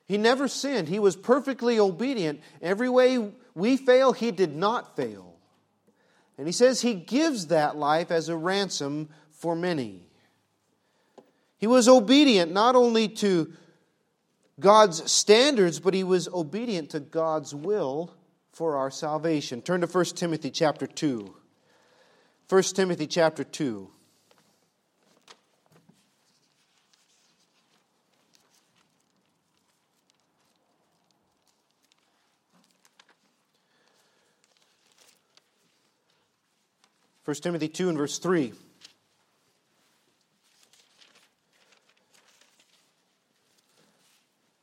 [0.05, 0.87] He never sinned.
[0.87, 2.41] He was perfectly obedient.
[2.61, 5.35] Every way we fail, he did not fail.
[6.37, 10.08] And he says he gives that life as a ransom for many.
[11.59, 13.53] He was obedient not only to
[14.59, 18.13] God's standards, but he was obedient to God's will
[18.53, 19.61] for our salvation.
[19.61, 21.35] Turn to 1 Timothy chapter 2.
[22.47, 23.91] 1 Timothy chapter 2.
[37.25, 38.53] 1 Timothy 2 and verse 3.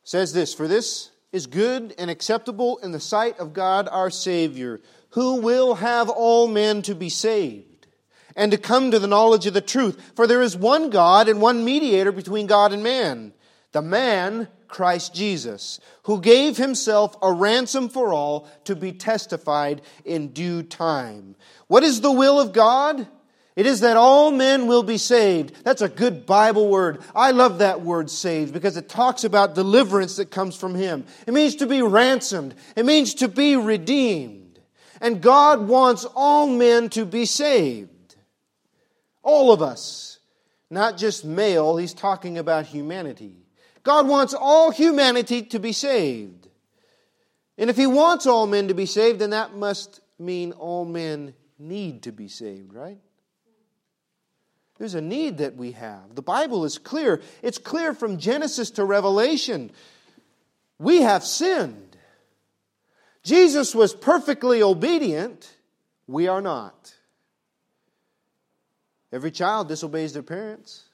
[0.06, 4.80] Says this For this is good and acceptable in the sight of God our Savior,
[5.10, 7.88] who will have all men to be saved
[8.36, 10.12] and to come to the knowledge of the truth.
[10.14, 13.32] For there is one God and one mediator between God and man,
[13.72, 20.28] the man Christ Jesus, who gave himself a ransom for all to be testified in
[20.28, 21.34] due time.
[21.66, 23.08] What is the will of God?
[23.56, 25.64] It is that all men will be saved.
[25.64, 27.00] That's a good Bible word.
[27.14, 31.06] I love that word saved because it talks about deliverance that comes from Him.
[31.26, 32.54] It means to be ransomed.
[32.76, 34.60] It means to be redeemed.
[35.00, 38.16] And God wants all men to be saved.
[39.22, 40.18] All of us.
[40.68, 43.38] Not just male, He's talking about humanity.
[43.84, 46.48] God wants all humanity to be saved.
[47.56, 51.32] And if He wants all men to be saved, then that must mean all men
[51.58, 52.98] need to be saved, right?
[54.78, 56.14] There's a need that we have.
[56.14, 57.22] The Bible is clear.
[57.42, 59.70] It's clear from Genesis to Revelation.
[60.78, 61.96] We have sinned.
[63.22, 65.50] Jesus was perfectly obedient.
[66.06, 66.94] We are not.
[69.12, 70.84] Every child disobeys their parents.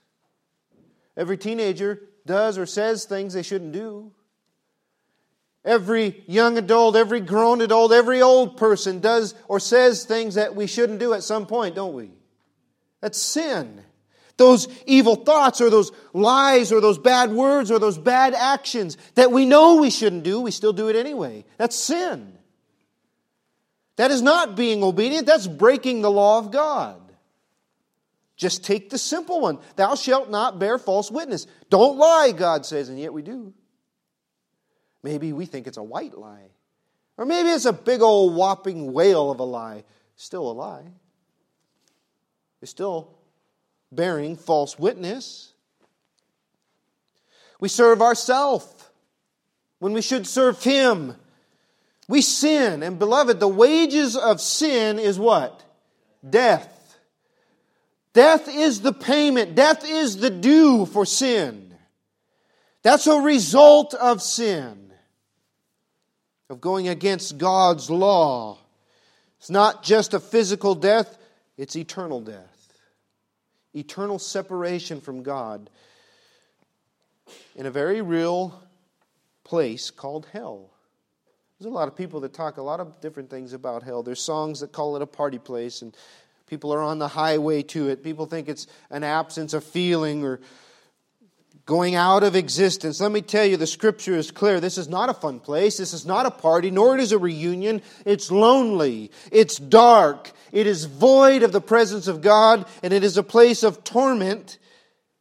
[1.17, 4.13] Every teenager does or says things they shouldn't do.
[5.65, 10.67] Every young adult, every grown adult, every old person does or says things that we
[10.67, 12.11] shouldn't do at some point, don't we?
[13.03, 13.83] That's sin.
[14.39, 19.31] Those evil thoughts or those lies or those bad words or those bad actions that
[19.31, 21.45] we know we shouldn't do, we still do it anyway.
[21.59, 22.39] That's sin.
[23.97, 27.01] That is not being obedient, that's breaking the law of God.
[28.37, 29.59] Just take the simple one.
[29.77, 31.47] Thou shalt not bear false witness.
[31.69, 33.53] Don't lie, God says, and yet we do.
[35.03, 36.49] Maybe we think it's a white lie.
[37.19, 39.85] Or maybe it's a big old whopping whale of a lie.
[40.17, 40.85] Still a lie.
[42.63, 43.11] It's still
[43.91, 45.53] bearing false witness.
[47.61, 48.67] We serve ourselves
[49.81, 51.15] when we should serve Him.
[52.09, 52.83] We sin.
[52.83, 55.63] And beloved, the wages of sin is what?
[56.29, 56.97] Death.
[58.13, 59.55] Death is the payment.
[59.55, 61.75] Death is the due for sin.
[62.83, 64.93] That's a result of sin
[66.51, 68.59] of going against God's law.
[69.39, 71.17] It's not just a physical death,
[71.57, 72.52] it's eternal death.
[73.75, 75.71] Eternal separation from God
[77.55, 78.63] in a very real
[79.45, 80.71] place called hell.
[81.59, 84.03] There's a lot of people that talk a lot of different things about hell.
[84.03, 85.97] There's songs that call it a party place, and
[86.47, 88.03] people are on the highway to it.
[88.03, 90.41] People think it's an absence of feeling or
[91.73, 93.01] going out of existence.
[93.01, 94.61] Let me tell you, the scripture is clear.
[94.61, 95.79] This is not a fun place.
[95.79, 97.81] This is not a party, nor it is a reunion.
[98.05, 99.11] It's lonely.
[99.31, 100.33] It's dark.
[100.53, 104.59] It is void of the presence of God, and it is a place of torment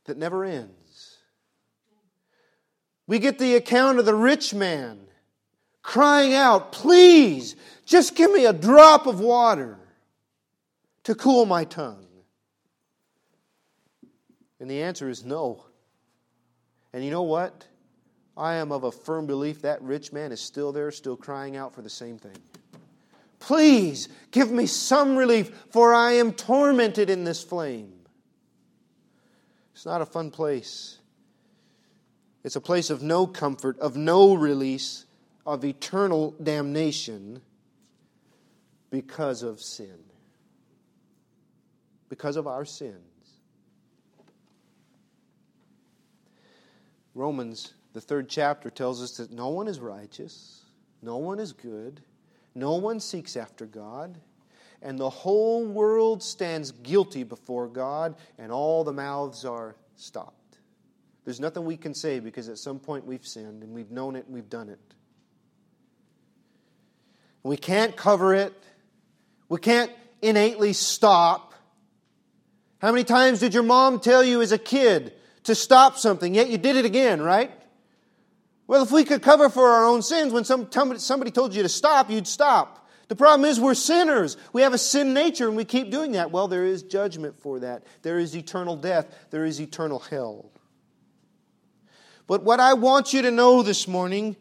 [0.08, 1.20] that never ends.
[3.08, 5.00] We get the account of the rich man
[5.82, 9.80] crying out, Please, just give me a drop of water
[11.06, 12.08] to cool my tongue.
[14.60, 15.64] And the answer is no.
[16.94, 17.68] And you know what?
[18.36, 21.74] I am of a firm belief that rich man is still there, still crying out
[21.74, 22.38] for the same thing.
[23.40, 27.92] Please give me some relief, for I am tormented in this flame.
[29.74, 31.00] It's not a fun place.
[32.44, 35.06] It's a place of no comfort, of no release,
[35.46, 37.42] of eternal damnation
[38.90, 39.98] because of sin.
[42.10, 43.11] Because of our sins.
[47.14, 50.64] Romans, the third chapter, tells us that no one is righteous,
[51.02, 52.02] no one is good,
[52.56, 54.18] no one seeks after God,
[54.82, 60.58] and the whole world stands guilty before God, and all the mouths are stopped.
[61.24, 64.26] There's nothing we can say because at some point we've sinned and we've known it
[64.26, 64.80] and we've done it.
[67.44, 68.54] We can't cover it.
[69.48, 69.92] We can't
[70.22, 71.54] innately stop.
[72.80, 76.50] How many times did your mom tell you as a kid to stop something, yet
[76.50, 77.52] you did it again, right?
[78.68, 81.70] Well, if we could cover for our own sins, when some, somebody told you to
[81.70, 82.88] stop, you'd stop.
[83.10, 84.38] The problem is we're sinners.
[84.54, 86.32] We have a sin nature and we keep doing that.
[86.32, 87.84] Well, there is judgment for that.
[88.04, 89.14] There is eternal death.
[89.32, 90.50] There is eternal hell.
[92.26, 94.38] But what I want you to know this morning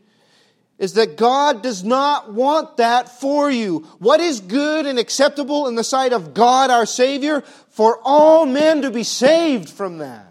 [0.79, 3.81] is that God does not want that for you.
[3.99, 7.41] What is good and acceptable in the sight of God our Savior?
[7.71, 10.30] For all men to be saved from that.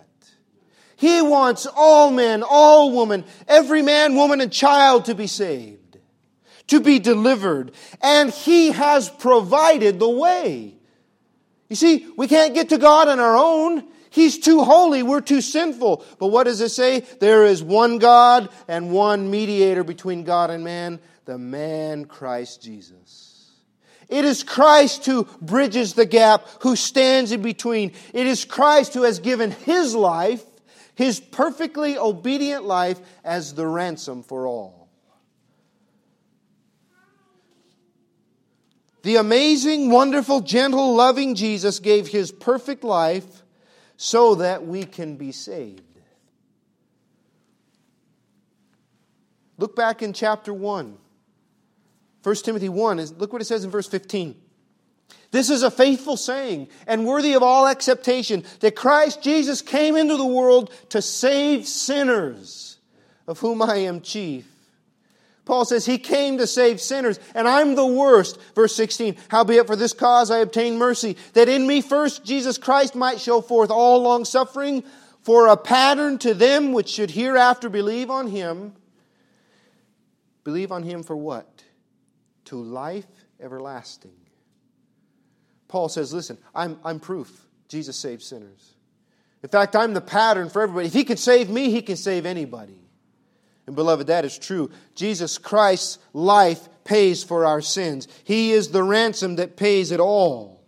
[1.00, 5.98] He wants all men, all women, every man, woman, and child to be saved,
[6.68, 7.72] to be delivered.
[8.02, 10.76] And He has provided the way.
[11.70, 13.86] You see, we can't get to God on our own.
[14.10, 15.02] He's too holy.
[15.02, 16.04] We're too sinful.
[16.20, 17.00] But what does it say?
[17.22, 23.52] There is one God and one mediator between God and man, the man Christ Jesus.
[24.10, 27.94] It is Christ who bridges the gap, who stands in between.
[28.14, 30.44] It is Christ who has given his life,
[31.00, 34.90] his perfectly obedient life, as the ransom for all.
[39.04, 43.44] The amazing, wonderful, gentle, loving Jesus gave his perfect life
[43.96, 45.82] so that we can be saved.
[49.58, 50.98] Look back in chapter 1.
[52.24, 54.36] 1 Timothy 1, look what it says in verse 15.
[55.32, 60.18] This is a faithful saying and worthy of all acceptation that Christ Jesus came into
[60.18, 62.78] the world to save sinners,
[63.28, 64.48] of whom I am chief.
[65.46, 68.40] Paul says he came to save sinners, and I'm the worst.
[68.54, 72.94] Verse 16, howbeit for this cause I obtained mercy, that in me first Jesus Christ
[72.94, 74.84] might show forth all long suffering
[75.24, 78.74] for a pattern to them which should hereafter believe on him.
[80.44, 81.64] Believe on him for what?
[82.46, 83.08] To life
[83.40, 84.19] everlasting.
[85.70, 88.74] Paul says, listen, I'm, I'm proof Jesus saved sinners.
[89.42, 90.88] In fact, I'm the pattern for everybody.
[90.88, 92.82] If he can save me, he can save anybody.
[93.68, 94.72] And beloved, that is true.
[94.96, 98.08] Jesus Christ's life pays for our sins.
[98.24, 100.62] He is the ransom that pays it all.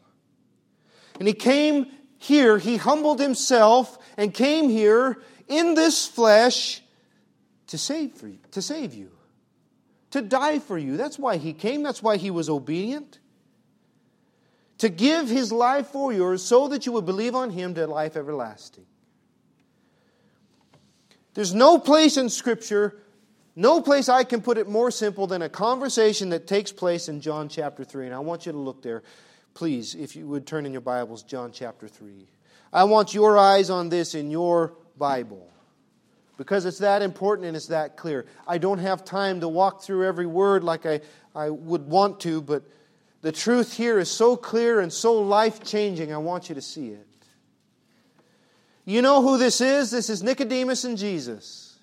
[1.20, 1.88] And he came
[2.20, 6.82] here, he humbled himself and came here in this flesh
[7.68, 9.12] to save for you, to save you.
[10.12, 10.97] To die for you.
[10.97, 11.84] That's why he came.
[11.84, 13.18] That's why he was obedient.
[14.82, 18.18] To give his life for yours so that you would believe on him to life
[18.18, 18.88] everlasting.
[21.36, 22.98] There's no place in Scripture,
[23.56, 27.22] no place I can put it more simple than a conversation that takes place in
[27.22, 28.08] John chapter 3.
[28.08, 29.04] And I want you to look there.
[29.54, 32.28] Please, if you would turn in your Bibles, John chapter 3.
[32.74, 35.48] I want your eyes on this in your Bible
[36.38, 38.26] because it's that important and it's that clear.
[38.48, 41.02] I don't have time to walk through every word like I,
[41.36, 42.64] I would want to, but
[43.22, 46.90] the truth here is so clear and so life changing, I want you to see
[46.90, 47.08] it.
[48.86, 49.92] You know who this is?
[49.92, 51.78] This is Nicodemus and Jesus.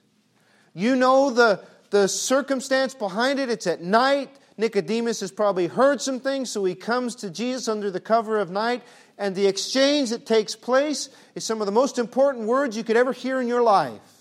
[0.74, 1.60] You know the,
[1.90, 3.50] the circumstance behind it.
[3.50, 4.30] It's at night.
[4.56, 8.50] Nicodemus has probably heard some things, so he comes to Jesus under the cover of
[8.50, 8.82] night.
[9.16, 12.96] And the exchange that takes place is some of the most important words you could
[12.96, 14.17] ever hear in your life.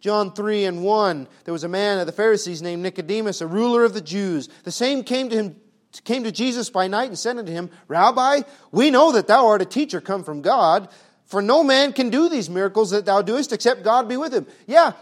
[0.00, 3.84] John 3 and 1, there was a man of the Pharisees named Nicodemus, a ruler
[3.84, 4.48] of the Jews.
[4.64, 5.56] The same came to him
[6.04, 9.62] came to Jesus by night and said unto him, Rabbi, we know that thou art
[9.62, 10.90] a teacher come from God,
[11.26, 14.46] For no man can do these miracles that thou doest except God be with him.
[14.66, 14.92] Yeah,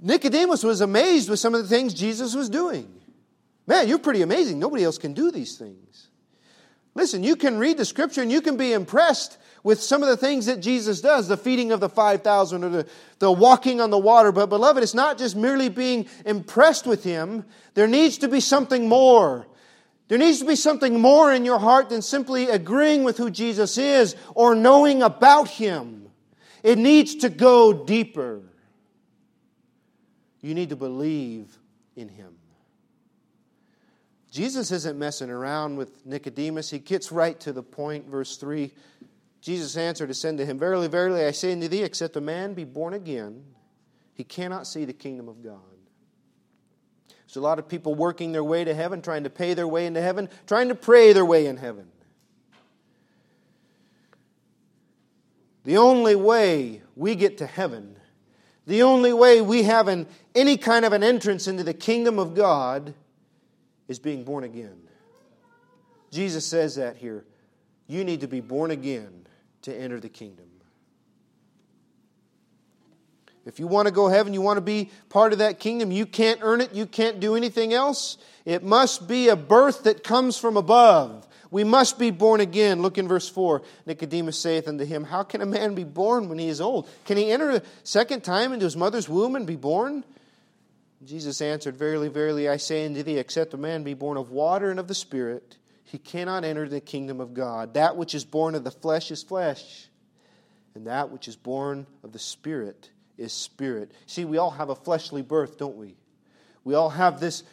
[0.00, 2.88] Nicodemus was amazed with some of the things Jesus was doing.
[3.66, 4.58] Man, you're pretty amazing.
[4.58, 6.08] Nobody else can do these things.
[6.94, 10.16] Listen, you can read the scripture and you can be impressed with some of the
[10.16, 12.86] things that Jesus does, the feeding of the 5,000 or the,
[13.20, 14.32] the walking on the water.
[14.32, 17.44] But, beloved, it's not just merely being impressed with him.
[17.74, 19.46] There needs to be something more.
[20.08, 23.78] There needs to be something more in your heart than simply agreeing with who Jesus
[23.78, 26.08] is or knowing about him.
[26.62, 28.42] It needs to go deeper.
[30.40, 31.56] You need to believe
[31.96, 32.34] in him.
[34.32, 36.70] Jesus isn't messing around with Nicodemus.
[36.70, 38.72] He gets right to the point, verse 3.
[39.42, 42.54] Jesus answered and said to him, Verily, verily, I say unto thee, except a man
[42.54, 43.42] be born again,
[44.14, 45.58] he cannot see the kingdom of God.
[47.08, 49.86] There's a lot of people working their way to heaven, trying to pay their way
[49.86, 51.88] into heaven, trying to pray their way in heaven.
[55.64, 57.96] The only way we get to heaven,
[58.66, 62.36] the only way we have an, any kind of an entrance into the kingdom of
[62.36, 62.94] God
[63.88, 64.76] is being born again.
[66.12, 67.24] Jesus says that here.
[67.88, 69.21] You need to be born again
[69.62, 70.46] to enter the kingdom.
[73.44, 76.06] If you want to go heaven, you want to be part of that kingdom, you
[76.06, 78.16] can't earn it, you can't do anything else.
[78.44, 81.26] It must be a birth that comes from above.
[81.50, 82.80] We must be born again.
[82.80, 83.62] Look in verse 4.
[83.84, 86.88] Nicodemus saith unto him, How can a man be born when he is old?
[87.04, 90.04] Can he enter a second time into his mother's womb and be born?
[91.04, 94.70] Jesus answered, Verily, verily, I say unto thee, except a man be born of water
[94.70, 95.58] and of the Spirit,
[95.92, 97.74] he cannot enter the kingdom of God.
[97.74, 99.86] That which is born of the flesh is flesh,
[100.74, 103.92] and that which is born of the Spirit is spirit.
[104.06, 105.96] See, we all have a fleshly birth, don't we?
[106.64, 107.44] We all have this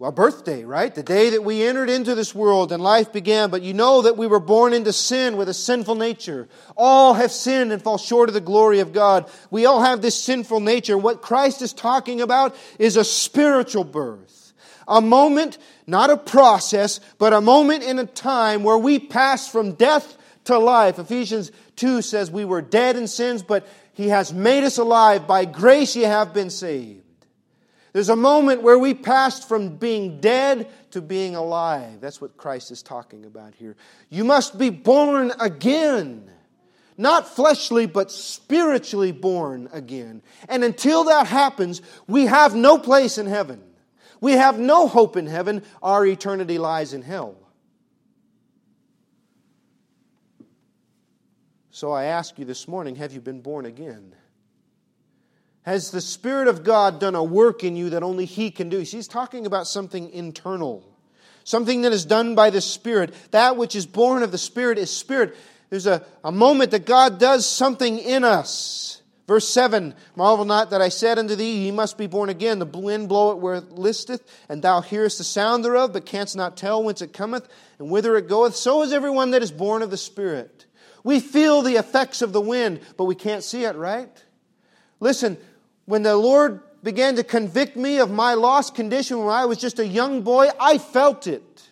[0.00, 0.94] our birthday, right?
[0.94, 3.50] The day that we entered into this world and life began.
[3.50, 6.48] But you know that we were born into sin with a sinful nature.
[6.74, 9.28] All have sinned and fall short of the glory of God.
[9.50, 10.96] We all have this sinful nature.
[10.96, 14.54] What Christ is talking about is a spiritual birth.
[14.88, 15.58] A moment,
[15.90, 20.58] not a process, but a moment in a time where we pass from death to
[20.58, 20.98] life.
[20.98, 25.26] Ephesians 2 says we were dead in sins, but He has made us alive.
[25.26, 27.02] By grace ye have been saved.
[27.92, 32.00] There's a moment where we passed from being dead to being alive.
[32.00, 33.76] That's what Christ is talking about here.
[34.08, 36.30] You must be born again.
[36.96, 40.22] Not fleshly, but spiritually born again.
[40.48, 43.62] And until that happens, we have no place in heaven.
[44.20, 45.62] We have no hope in heaven.
[45.82, 47.36] Our eternity lies in hell.
[51.70, 54.14] So I ask you this morning have you been born again?
[55.62, 58.80] Has the Spirit of God done a work in you that only He can do?
[58.80, 60.84] He's talking about something internal,
[61.44, 63.14] something that is done by the Spirit.
[63.30, 65.36] That which is born of the Spirit is Spirit.
[65.70, 68.99] There's a, a moment that God does something in us.
[69.30, 72.58] Verse 7 Marvel not that I said unto thee, Ye must be born again.
[72.58, 76.56] The wind bloweth where it listeth, and thou hearest the sound thereof, but canst not
[76.56, 78.56] tell whence it cometh and whither it goeth.
[78.56, 80.66] So is everyone that is born of the Spirit.
[81.04, 84.10] We feel the effects of the wind, but we can't see it, right?
[84.98, 85.38] Listen,
[85.84, 89.78] when the Lord began to convict me of my lost condition when I was just
[89.78, 91.69] a young boy, I felt it.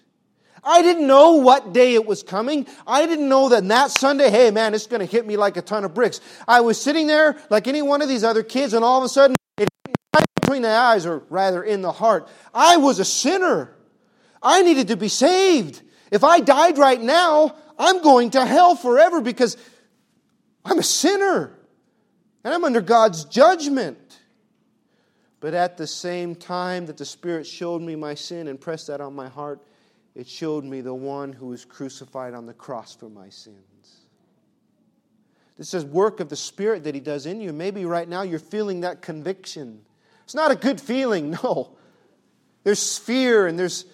[0.63, 2.67] I didn't know what day it was coming.
[2.87, 5.63] I didn't know that that Sunday, hey man, it's going to hit me like a
[5.63, 6.21] ton of bricks.
[6.47, 9.09] I was sitting there like any one of these other kids, and all of a
[9.09, 12.29] sudden, it hit me right between the eyes, or rather in the heart.
[12.53, 13.75] I was a sinner.
[14.43, 15.83] I needed to be saved.
[16.11, 19.57] If I died right now, I'm going to hell forever because
[20.65, 21.55] I'm a sinner.
[22.45, 23.99] And I'm under God's judgment.
[25.41, 29.01] But at the same time that the Spirit showed me my sin and pressed that
[29.01, 29.61] on my heart,
[30.19, 34.01] it showed me the one who was crucified on the cross for my sins.
[35.57, 37.53] This is work of the Spirit that He does in you.
[37.53, 39.81] Maybe right now you're feeling that conviction.
[40.25, 41.77] It's not a good feeling, no.
[42.65, 43.85] There's fear and there's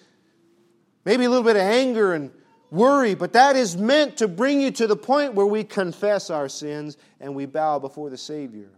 [1.05, 2.31] maybe a little bit of anger and
[2.71, 6.49] worry, but that is meant to bring you to the point where we confess our
[6.49, 8.71] sins and we bow before the Savior.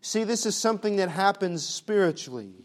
[0.00, 2.64] See, this is something that happens spiritually.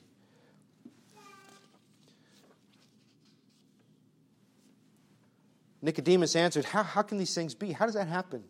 [5.82, 7.72] Nicodemus answered, how, how can these things be?
[7.72, 8.44] How does that happen?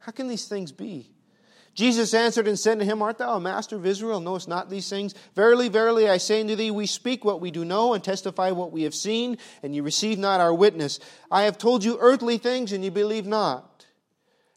[0.00, 1.12] How can these things be?
[1.74, 4.18] Jesus answered and said to him, Art thou a master of Israel?
[4.18, 5.14] Knowest not these things?
[5.36, 8.72] Verily, verily, I say unto thee, we speak what we do know and testify what
[8.72, 10.98] we have seen, and ye receive not our witness.
[11.30, 13.86] I have told you earthly things, and ye believe not.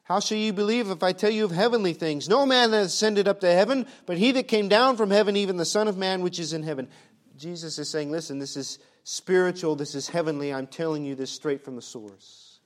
[0.03, 2.27] How shall you believe if I tell you of heavenly things?
[2.27, 5.57] No man that ascended up to heaven, but he that came down from heaven, even
[5.57, 6.89] the Son of Man which is in heaven.
[7.37, 10.53] Jesus is saying, listen, this is spiritual, this is heavenly.
[10.53, 12.59] I'm telling you this straight from the source.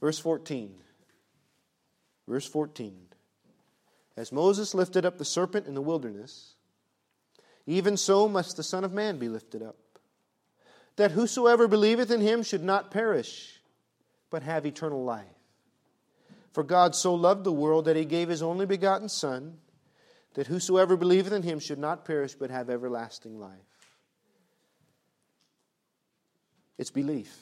[0.00, 0.74] Verse 14.
[2.28, 2.96] Verse 14
[4.16, 6.54] As Moses lifted up the serpent in the wilderness,
[7.66, 9.76] even so must the Son of Man be lifted up,
[10.96, 13.60] that whosoever believeth in him should not perish,
[14.30, 15.26] but have eternal life.
[16.52, 19.58] For God so loved the world that he gave his only begotten Son,
[20.34, 23.71] that whosoever believeth in him should not perish, but have everlasting life.
[26.78, 27.36] It's belief.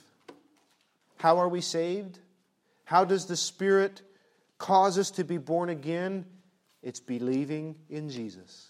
[1.17, 2.19] How are we saved?
[2.85, 4.03] How does the Spirit
[4.59, 6.25] cause us to be born again?
[6.83, 8.69] It's believing in Jesus.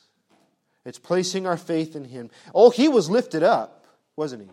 [0.84, 2.30] It's placing our faith in Him.
[2.54, 3.86] Oh, He was lifted up,
[4.16, 4.50] wasn't He?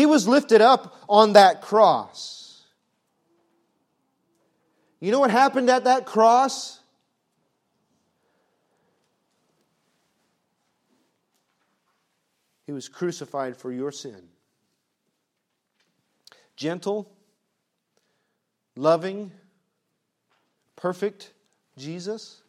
[0.00, 2.64] He was lifted up on that cross.
[5.00, 6.80] You know what happened at that cross?
[12.66, 14.28] He was crucified for your sin.
[16.62, 17.10] Gentle,
[18.76, 19.32] loving,
[20.76, 21.32] perfect
[21.76, 22.40] Jesus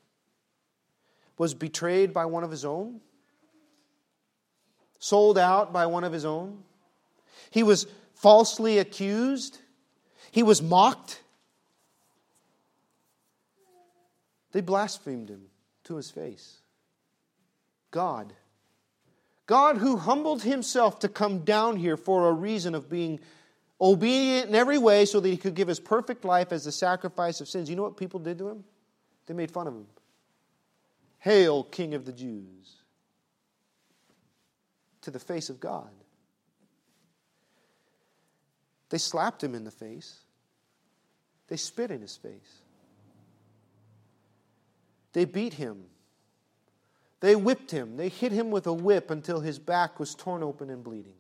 [1.40, 3.02] was betrayed by one of his own,
[5.00, 6.60] sold out by one of his own.
[7.50, 9.58] He was falsely accused.
[10.30, 11.20] He was mocked.
[14.52, 15.46] They blasphemed him
[15.86, 16.60] to his face.
[17.90, 18.32] God.
[19.48, 23.20] God, who humbled himself to come down here for a reason of being
[23.84, 27.42] obedient in every way so that he could give his perfect life as the sacrifice
[27.42, 27.70] of sins.
[27.70, 28.64] You know what people did to him?
[29.26, 29.86] They made fun of him.
[31.20, 32.78] Hail, King of the Jews!
[35.02, 35.90] To the face of God.
[38.90, 40.20] They slapped him in the face.
[41.50, 42.62] They spit in his face.
[45.12, 45.84] They beat him.
[47.20, 47.98] They whipped him.
[47.98, 51.14] They hit him with a whip until his back was torn open and bleeding.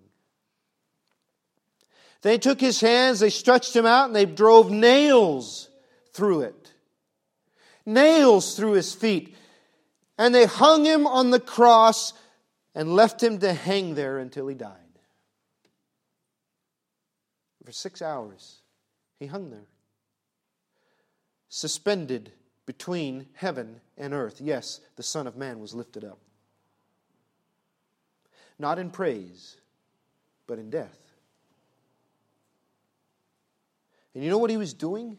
[2.24, 5.69] They took his hands, they stretched him out, and they drove nails
[6.13, 6.71] through it.
[7.86, 9.36] Nails through his feet.
[10.17, 12.13] And they hung him on the cross
[12.74, 14.78] and left him to hang there until he died.
[17.65, 18.61] For six hours,
[19.19, 19.67] he hung there,
[21.49, 22.32] suspended
[22.65, 24.39] between heaven and earth.
[24.41, 26.19] Yes, the Son of Man was lifted up.
[28.59, 29.57] Not in praise,
[30.45, 31.03] but in death.
[34.14, 35.18] And you know what he was doing?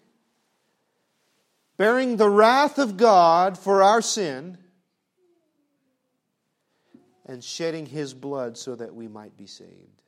[1.77, 4.59] Bearing the wrath of God for our sin
[7.27, 10.03] and shedding his blood so that we might be saved.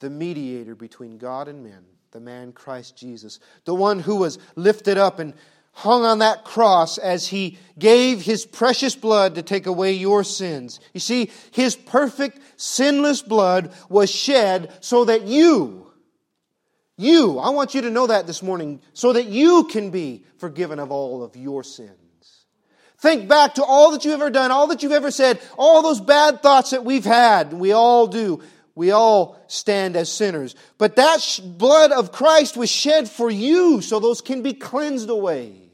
[0.00, 4.98] The mediator between God and men, the man Christ Jesus, the one who was lifted
[4.98, 5.34] up and
[5.72, 10.80] hung on that cross as he gave his precious blood to take away your sins.
[10.92, 15.91] You see, his perfect, sinless blood was shed so that you,
[17.02, 20.78] you, I want you to know that this morning, so that you can be forgiven
[20.78, 21.90] of all of your sins.
[22.98, 26.00] Think back to all that you've ever done, all that you've ever said, all those
[26.00, 27.52] bad thoughts that we've had.
[27.52, 28.40] We all do.
[28.74, 30.54] We all stand as sinners.
[30.78, 35.72] But that blood of Christ was shed for you so those can be cleansed away.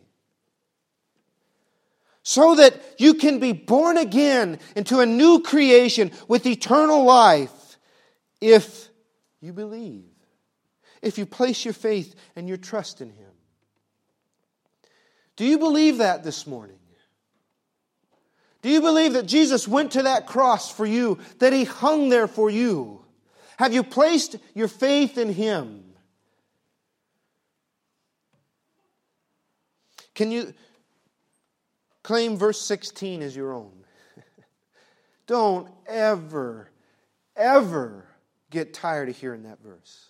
[2.23, 7.79] So that you can be born again into a new creation with eternal life
[8.41, 8.89] if
[9.41, 10.08] you believe
[11.03, 13.31] if you place your faith and your trust in Him.
[15.37, 16.79] Do you believe that this morning?
[18.61, 22.27] Do you believe that Jesus went to that cross for you, that He hung there
[22.27, 23.05] for you?
[23.57, 25.85] Have you placed your faith in Him?
[30.15, 30.53] Can you
[32.03, 33.85] claim verse 16 as your own?
[35.29, 36.69] Don't ever,
[37.37, 38.05] ever
[38.51, 40.08] get tired of hearing that verse.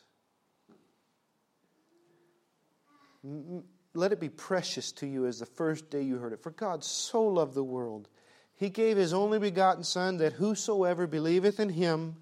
[3.94, 6.42] Let it be precious to you as the first day you heard it.
[6.42, 8.08] For God so loved the world,
[8.56, 12.16] he gave his only begotten Son, that whosoever believeth in him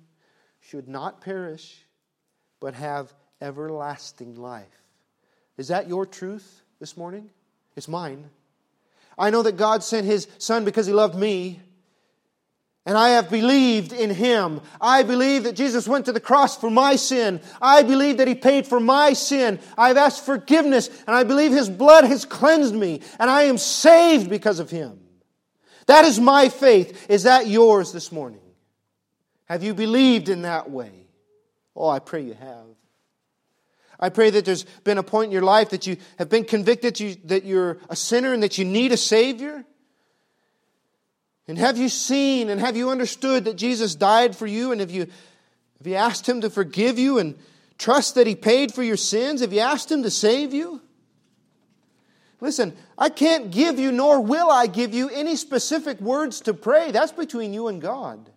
[0.60, 1.86] should not perish,
[2.60, 4.66] but have everlasting life.
[5.56, 7.30] Is that your truth this morning?
[7.74, 8.30] It's mine.
[9.18, 11.60] I know that God sent his Son because he loved me
[12.86, 14.60] and I have believed in him.
[14.80, 17.40] I believe that Jesus went to the cross for my sin.
[17.60, 19.58] I believe that he paid for my sin.
[19.76, 24.30] I've asked forgiveness, and I believe his blood has cleansed me, and I am saved
[24.30, 25.00] because of him.
[25.86, 27.10] That is my faith.
[27.10, 28.40] Is that yours this morning?
[29.46, 30.92] Have you believed in that way?
[31.74, 32.66] Oh, I pray you have.
[33.98, 36.96] I pray that there's been a point in your life that you have been convicted
[37.28, 39.64] that you're a sinner and that you need a Savior.
[41.48, 44.72] And have you seen and have you understood that Jesus died for you?
[44.72, 45.02] And have you,
[45.78, 47.36] have you asked Him to forgive you and
[47.78, 49.40] trust that He paid for your sins?
[49.40, 50.80] Have you asked Him to save you?
[52.40, 56.90] Listen, I can't give you, nor will I give you any specific words to pray.
[56.90, 58.28] That's between you and God.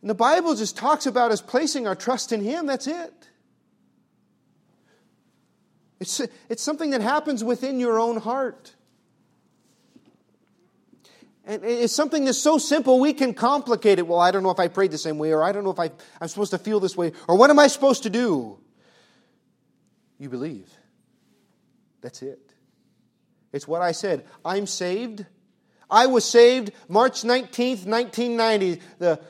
[0.00, 2.66] And the Bible just talks about us placing our trust in Him.
[2.66, 3.12] That's it.
[5.98, 8.74] It's, it's something that happens within your own heart.
[11.46, 14.06] And it's something that's so simple, we can complicate it.
[14.06, 15.80] Well, I don't know if I prayed the same way, or I don't know if
[15.80, 18.58] I, I'm supposed to feel this way, or what am I supposed to do?
[20.18, 20.70] You believe.
[22.02, 22.38] That's it.
[23.52, 24.26] It's what I said.
[24.44, 25.24] I'm saved.
[25.90, 28.80] I was saved March 19th, 1990.
[28.98, 29.20] The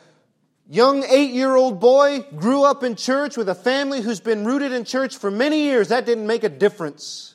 [0.68, 4.72] young eight year old boy grew up in church with a family who's been rooted
[4.72, 5.88] in church for many years.
[5.88, 7.34] That didn't make a difference.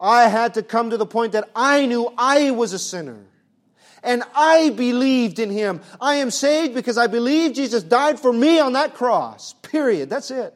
[0.00, 3.18] I had to come to the point that I knew I was a sinner.
[4.02, 5.80] And I believed in him.
[6.00, 9.54] I am saved because I believe Jesus died for me on that cross.
[9.62, 10.10] Period.
[10.10, 10.54] That's it.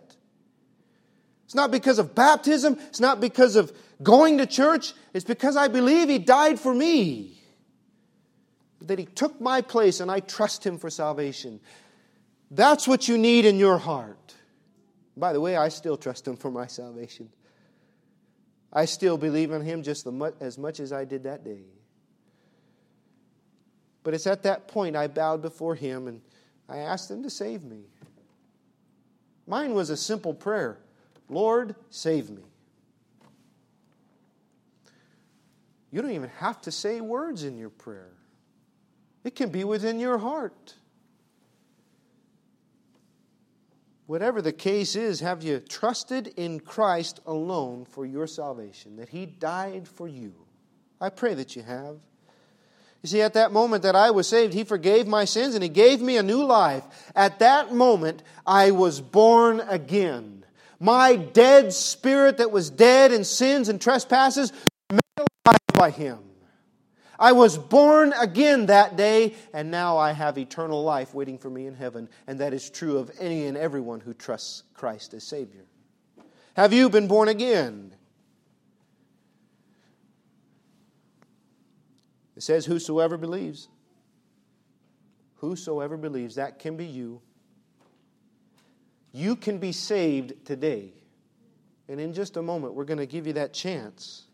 [1.44, 2.76] It's not because of baptism.
[2.88, 3.72] It's not because of
[4.02, 4.94] going to church.
[5.14, 7.40] It's because I believe he died for me.
[8.82, 11.60] That he took my place and I trust him for salvation.
[12.50, 14.34] That's what you need in your heart.
[15.16, 17.30] By the way, I still trust Him for my salvation.
[18.72, 20.06] I still believe in Him just
[20.40, 21.64] as much as I did that day.
[24.06, 26.20] But it's at that point I bowed before Him and
[26.68, 27.86] I asked Him to save me.
[29.48, 30.78] Mine was a simple prayer
[31.28, 32.44] Lord, save me.
[35.90, 38.12] You don't even have to say words in your prayer,
[39.24, 40.74] it can be within your heart.
[44.06, 49.26] Whatever the case is, have you trusted in Christ alone for your salvation, that He
[49.26, 50.32] died for you?
[51.00, 51.96] I pray that you have.
[53.06, 55.68] You see, at that moment that I was saved, He forgave my sins and He
[55.68, 56.82] gave me a new life.
[57.14, 60.44] At that moment, I was born again.
[60.80, 64.52] My dead spirit that was dead in sins and trespasses
[64.90, 65.00] made
[65.46, 66.18] alive by Him.
[67.16, 71.68] I was born again that day, and now I have eternal life waiting for me
[71.68, 72.08] in heaven.
[72.26, 75.64] And that is true of any and everyone who trusts Christ as Savior.
[76.56, 77.92] Have you been born again?
[82.36, 83.68] It says, Whosoever believes.
[85.36, 86.36] Whosoever believes.
[86.36, 87.20] That can be you.
[89.12, 90.92] You can be saved today.
[91.88, 94.24] And in just a moment, we're going to give you that chance.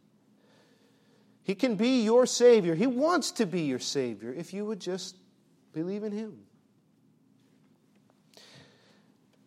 [1.45, 2.75] He can be your Savior.
[2.75, 5.17] He wants to be your Savior if you would just
[5.73, 6.39] believe in Him.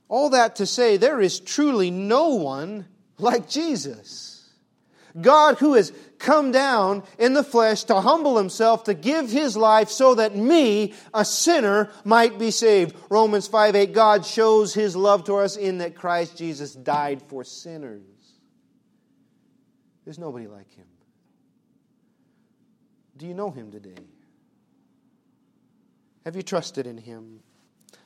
[0.08, 2.86] All that to say, there is truly no one
[3.18, 4.50] like Jesus.
[5.20, 9.90] God, who has come down in the flesh to humble himself, to give his life
[9.90, 12.96] so that me, a sinner, might be saved.
[13.10, 17.44] Romans 5 8, God shows his love to us in that Christ Jesus died for
[17.44, 18.02] sinners.
[20.04, 20.86] There's nobody like him.
[23.18, 24.04] Do you know Him today?
[26.26, 27.40] Have you trusted in Him?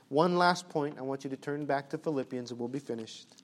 [0.09, 0.97] One last point.
[0.97, 3.38] I want you to turn back to Philippians and we'll be finished.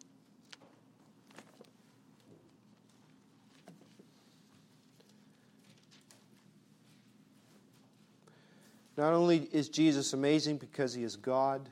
[8.98, 11.68] Not only is Jesus amazing because he is God,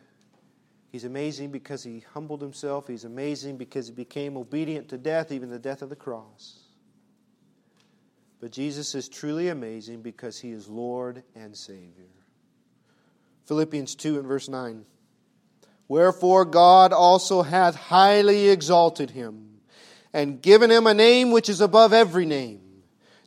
[0.91, 5.49] he's amazing because he humbled himself, he's amazing because he became obedient to death, even
[5.49, 6.59] the death of the cross.
[8.41, 12.11] But Jesus is truly amazing because he is Lord and Savior.
[13.45, 14.83] Philippians 2 and verse 9.
[15.87, 19.59] Wherefore God also hath highly exalted him,
[20.11, 22.62] and given him a name which is above every name,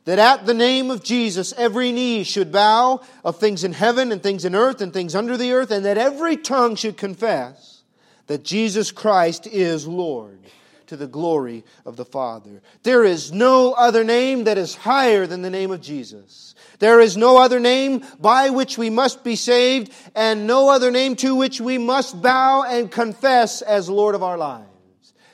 [0.07, 4.23] that at the name of Jesus every knee should bow of things in heaven and
[4.23, 7.83] things in earth and things under the earth, and that every tongue should confess
[8.27, 10.39] that Jesus Christ is Lord
[10.85, 12.61] to the glory of the Father.
[12.83, 16.55] There is no other name that is higher than the name of Jesus.
[16.79, 21.17] There is no other name by which we must be saved, and no other name
[21.17, 24.76] to which we must bow and confess as Lord of our lives.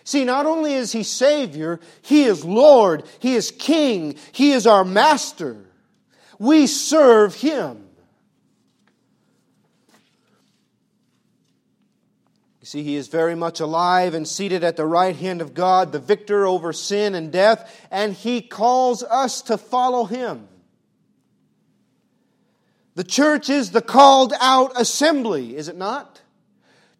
[0.03, 4.83] See, not only is He Savior, He is Lord, He is King, He is our
[4.83, 5.57] Master.
[6.39, 7.83] We serve Him.
[12.63, 15.91] You see, he is very much alive and seated at the right hand of God,
[15.91, 20.47] the victor over sin and death, and he calls us to follow him.
[22.95, 26.21] The church is the called out assembly, is it not?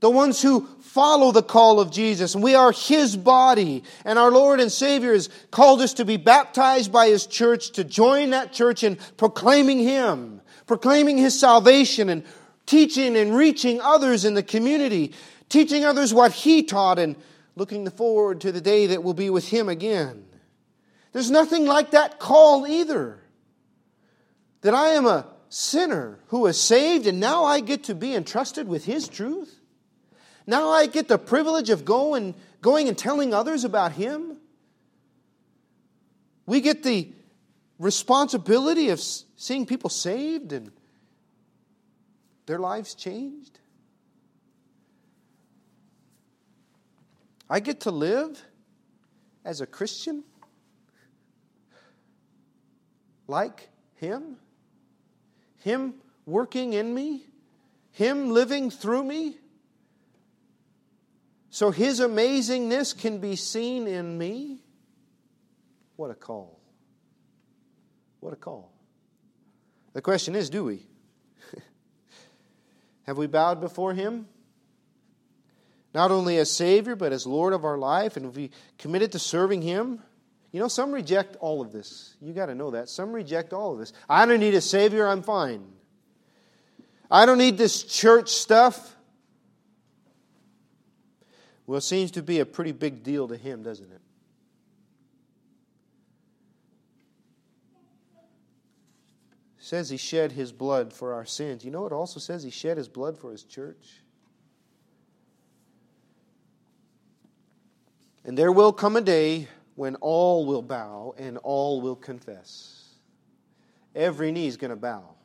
[0.02, 2.36] The ones who follow the call of Jesus.
[2.36, 3.84] And we are His body.
[4.06, 7.84] And our Lord and Savior has called us to be baptized by His church, to
[7.84, 12.24] join that church in proclaiming Him, proclaiming His salvation, and
[12.66, 15.14] teaching and reaching others in the community
[15.54, 17.16] teaching others what he taught and
[17.56, 20.26] looking forward to the day that we'll be with him again.
[21.12, 23.20] There's nothing like that call either.
[24.62, 28.68] That I am a sinner who is saved and now I get to be entrusted
[28.68, 29.60] with His truth.
[30.46, 34.38] Now I get the privilege of going, going and telling others about Him.
[36.46, 37.12] We get the
[37.80, 40.72] responsibility of seeing people saved and
[42.46, 43.60] their lives changed.
[47.50, 48.42] I get to live
[49.46, 50.24] as a Christian
[53.28, 54.38] like Him,
[55.60, 57.26] Him working in me,
[57.92, 59.38] Him living through me.
[61.54, 64.58] So His amazingness can be seen in me.
[65.98, 66.60] What a call.
[68.22, 68.74] What a call.
[69.94, 70.88] The question is do we?
[73.04, 74.28] Have we bowed before Him?
[75.94, 78.50] Not only as Savior, but as Lord of our life, and we
[78.80, 80.02] committed to serving Him?
[80.52, 82.16] You know, some reject all of this.
[82.20, 82.90] You got to know that.
[82.90, 83.94] Some reject all of this.
[84.10, 85.64] I don't need a Savior, I'm fine.
[87.12, 88.93] I don't need this church stuff.
[91.66, 94.02] Well, it seems to be a pretty big deal to him, doesn't it?
[99.64, 101.64] says he shed his blood for our sins.
[101.64, 104.02] You know, it also says he shed his blood for his church.
[108.26, 112.90] And there will come a day when all will bow and all will confess.
[113.96, 115.16] Every knee is going to bow.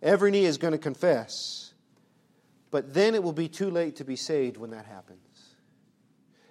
[0.00, 1.61] Every knee is going to confess.
[2.72, 5.20] But then it will be too late to be saved when that happens.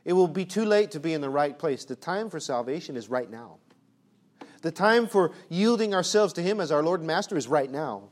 [0.05, 1.83] It will be too late to be in the right place.
[1.83, 3.57] The time for salvation is right now.
[4.61, 8.03] The time for yielding ourselves to Him as our Lord and Master is right now.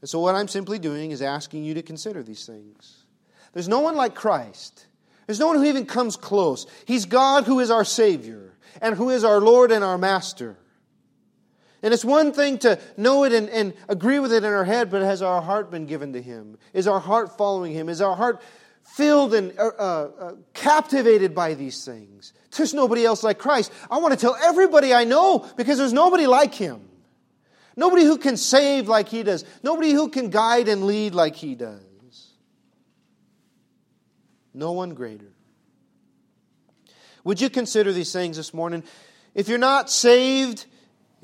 [0.00, 3.04] And so, what I'm simply doing is asking you to consider these things.
[3.52, 4.86] There's no one like Christ.
[5.26, 6.66] There's no one who even comes close.
[6.86, 8.52] He's God who is our Savior
[8.82, 10.56] and who is our Lord and our Master.
[11.84, 14.90] And it's one thing to know it and, and, agree with it in our head,
[14.90, 16.56] but has our heart been given to Him?
[16.72, 17.90] Is our heart following Him?
[17.90, 18.40] Is our heart
[18.84, 22.32] filled and uh, uh, captivated by these things?
[22.56, 23.70] There's nobody else like Christ.
[23.90, 26.88] I want to tell everybody I know because there's nobody like Him.
[27.76, 29.44] Nobody who can save like He does.
[29.62, 31.82] Nobody who can guide and lead like He does.
[34.54, 35.34] No one greater.
[37.24, 38.84] Would you consider these things this morning?
[39.34, 40.64] If you're not saved,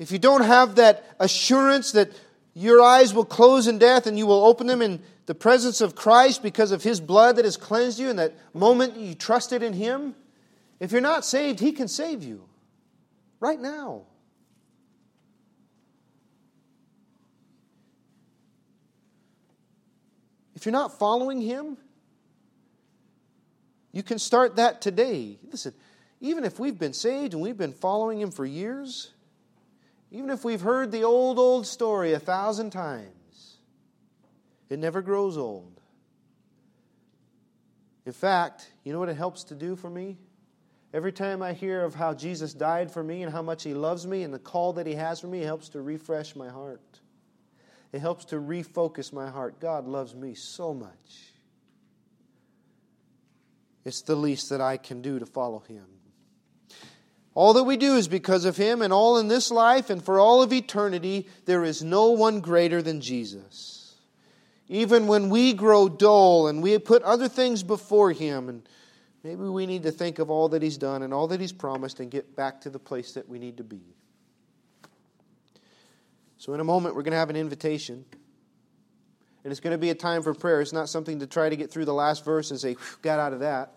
[0.01, 2.09] if you don't have that assurance that
[2.55, 5.93] your eyes will close in death and you will open them in the presence of
[5.93, 9.73] Christ because of His blood that has cleansed you, in that moment you trusted in
[9.73, 10.15] Him,
[10.79, 12.41] if you're not saved, He can save you
[13.39, 14.01] right now.
[20.55, 21.77] If you're not following Him,
[23.91, 25.37] you can start that today.
[25.51, 25.75] Listen,
[26.19, 29.11] even if we've been saved and we've been following Him for years,
[30.11, 33.57] even if we've heard the old, old story a thousand times,
[34.69, 35.79] it never grows old.
[38.05, 40.17] In fact, you know what it helps to do for me?
[40.93, 44.05] Every time I hear of how Jesus died for me and how much He loves
[44.05, 46.99] me and the call that He has for me, it helps to refresh my heart.
[47.93, 49.61] It helps to refocus my heart.
[49.61, 51.31] God loves me so much.
[53.85, 55.85] It's the least that I can do to follow Him.
[57.33, 60.19] All that we do is because of Him, and all in this life and for
[60.19, 63.95] all of eternity, there is no one greater than Jesus.
[64.67, 68.67] Even when we grow dull and we put other things before Him, and
[69.23, 72.01] maybe we need to think of all that He's done and all that He's promised
[72.01, 73.81] and get back to the place that we need to be.
[76.37, 78.03] So, in a moment, we're going to have an invitation.
[79.43, 80.61] And it's going to be a time for prayer.
[80.61, 83.33] It's not something to try to get through the last verse and say, got out
[83.33, 83.73] of that.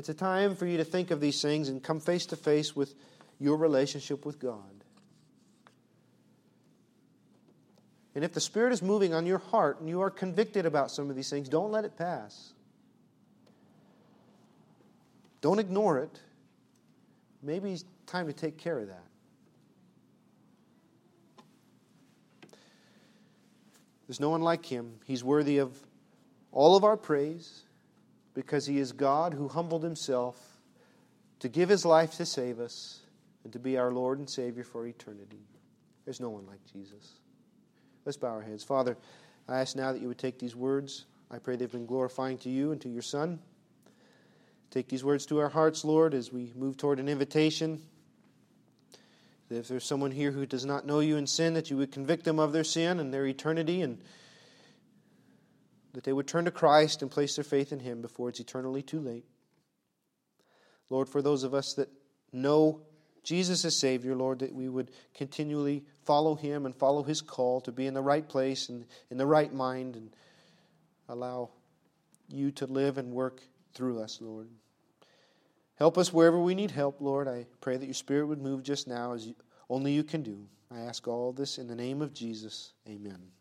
[0.00, 2.74] It's a time for you to think of these things and come face to face
[2.74, 2.94] with
[3.38, 4.82] your relationship with God.
[8.14, 11.10] And if the Spirit is moving on your heart and you are convicted about some
[11.10, 12.54] of these things, don't let it pass.
[15.42, 16.18] Don't ignore it.
[17.42, 19.04] Maybe it's time to take care of that.
[24.08, 24.94] There's no one like him.
[25.04, 25.78] He's worthy of
[26.52, 27.64] all of our praise
[28.40, 30.34] because he is God who humbled himself
[31.40, 33.00] to give his life to save us
[33.44, 35.42] and to be our Lord and Savior for eternity.
[36.06, 37.20] There's no one like Jesus.
[38.06, 38.64] Let's bow our heads.
[38.64, 38.96] Father,
[39.46, 41.04] I ask now that you would take these words.
[41.30, 43.40] I pray they've been glorifying to you and to your Son.
[44.70, 47.82] Take these words to our hearts, Lord, as we move toward an invitation
[49.50, 51.92] that if there's someone here who does not know you in sin, that you would
[51.92, 54.00] convict them of their sin and their eternity, and
[55.92, 58.82] that they would turn to Christ and place their faith in Him before it's eternally
[58.82, 59.24] too late.
[60.88, 61.88] Lord, for those of us that
[62.32, 62.82] know
[63.22, 67.72] Jesus as Savior, Lord, that we would continually follow Him and follow His call to
[67.72, 70.10] be in the right place and in the right mind and
[71.08, 71.50] allow
[72.28, 73.42] you to live and work
[73.74, 74.48] through us, Lord.
[75.74, 77.26] Help us wherever we need help, Lord.
[77.26, 79.28] I pray that your Spirit would move just now as
[79.68, 80.46] only you can do.
[80.70, 82.72] I ask all this in the name of Jesus.
[82.88, 83.39] Amen.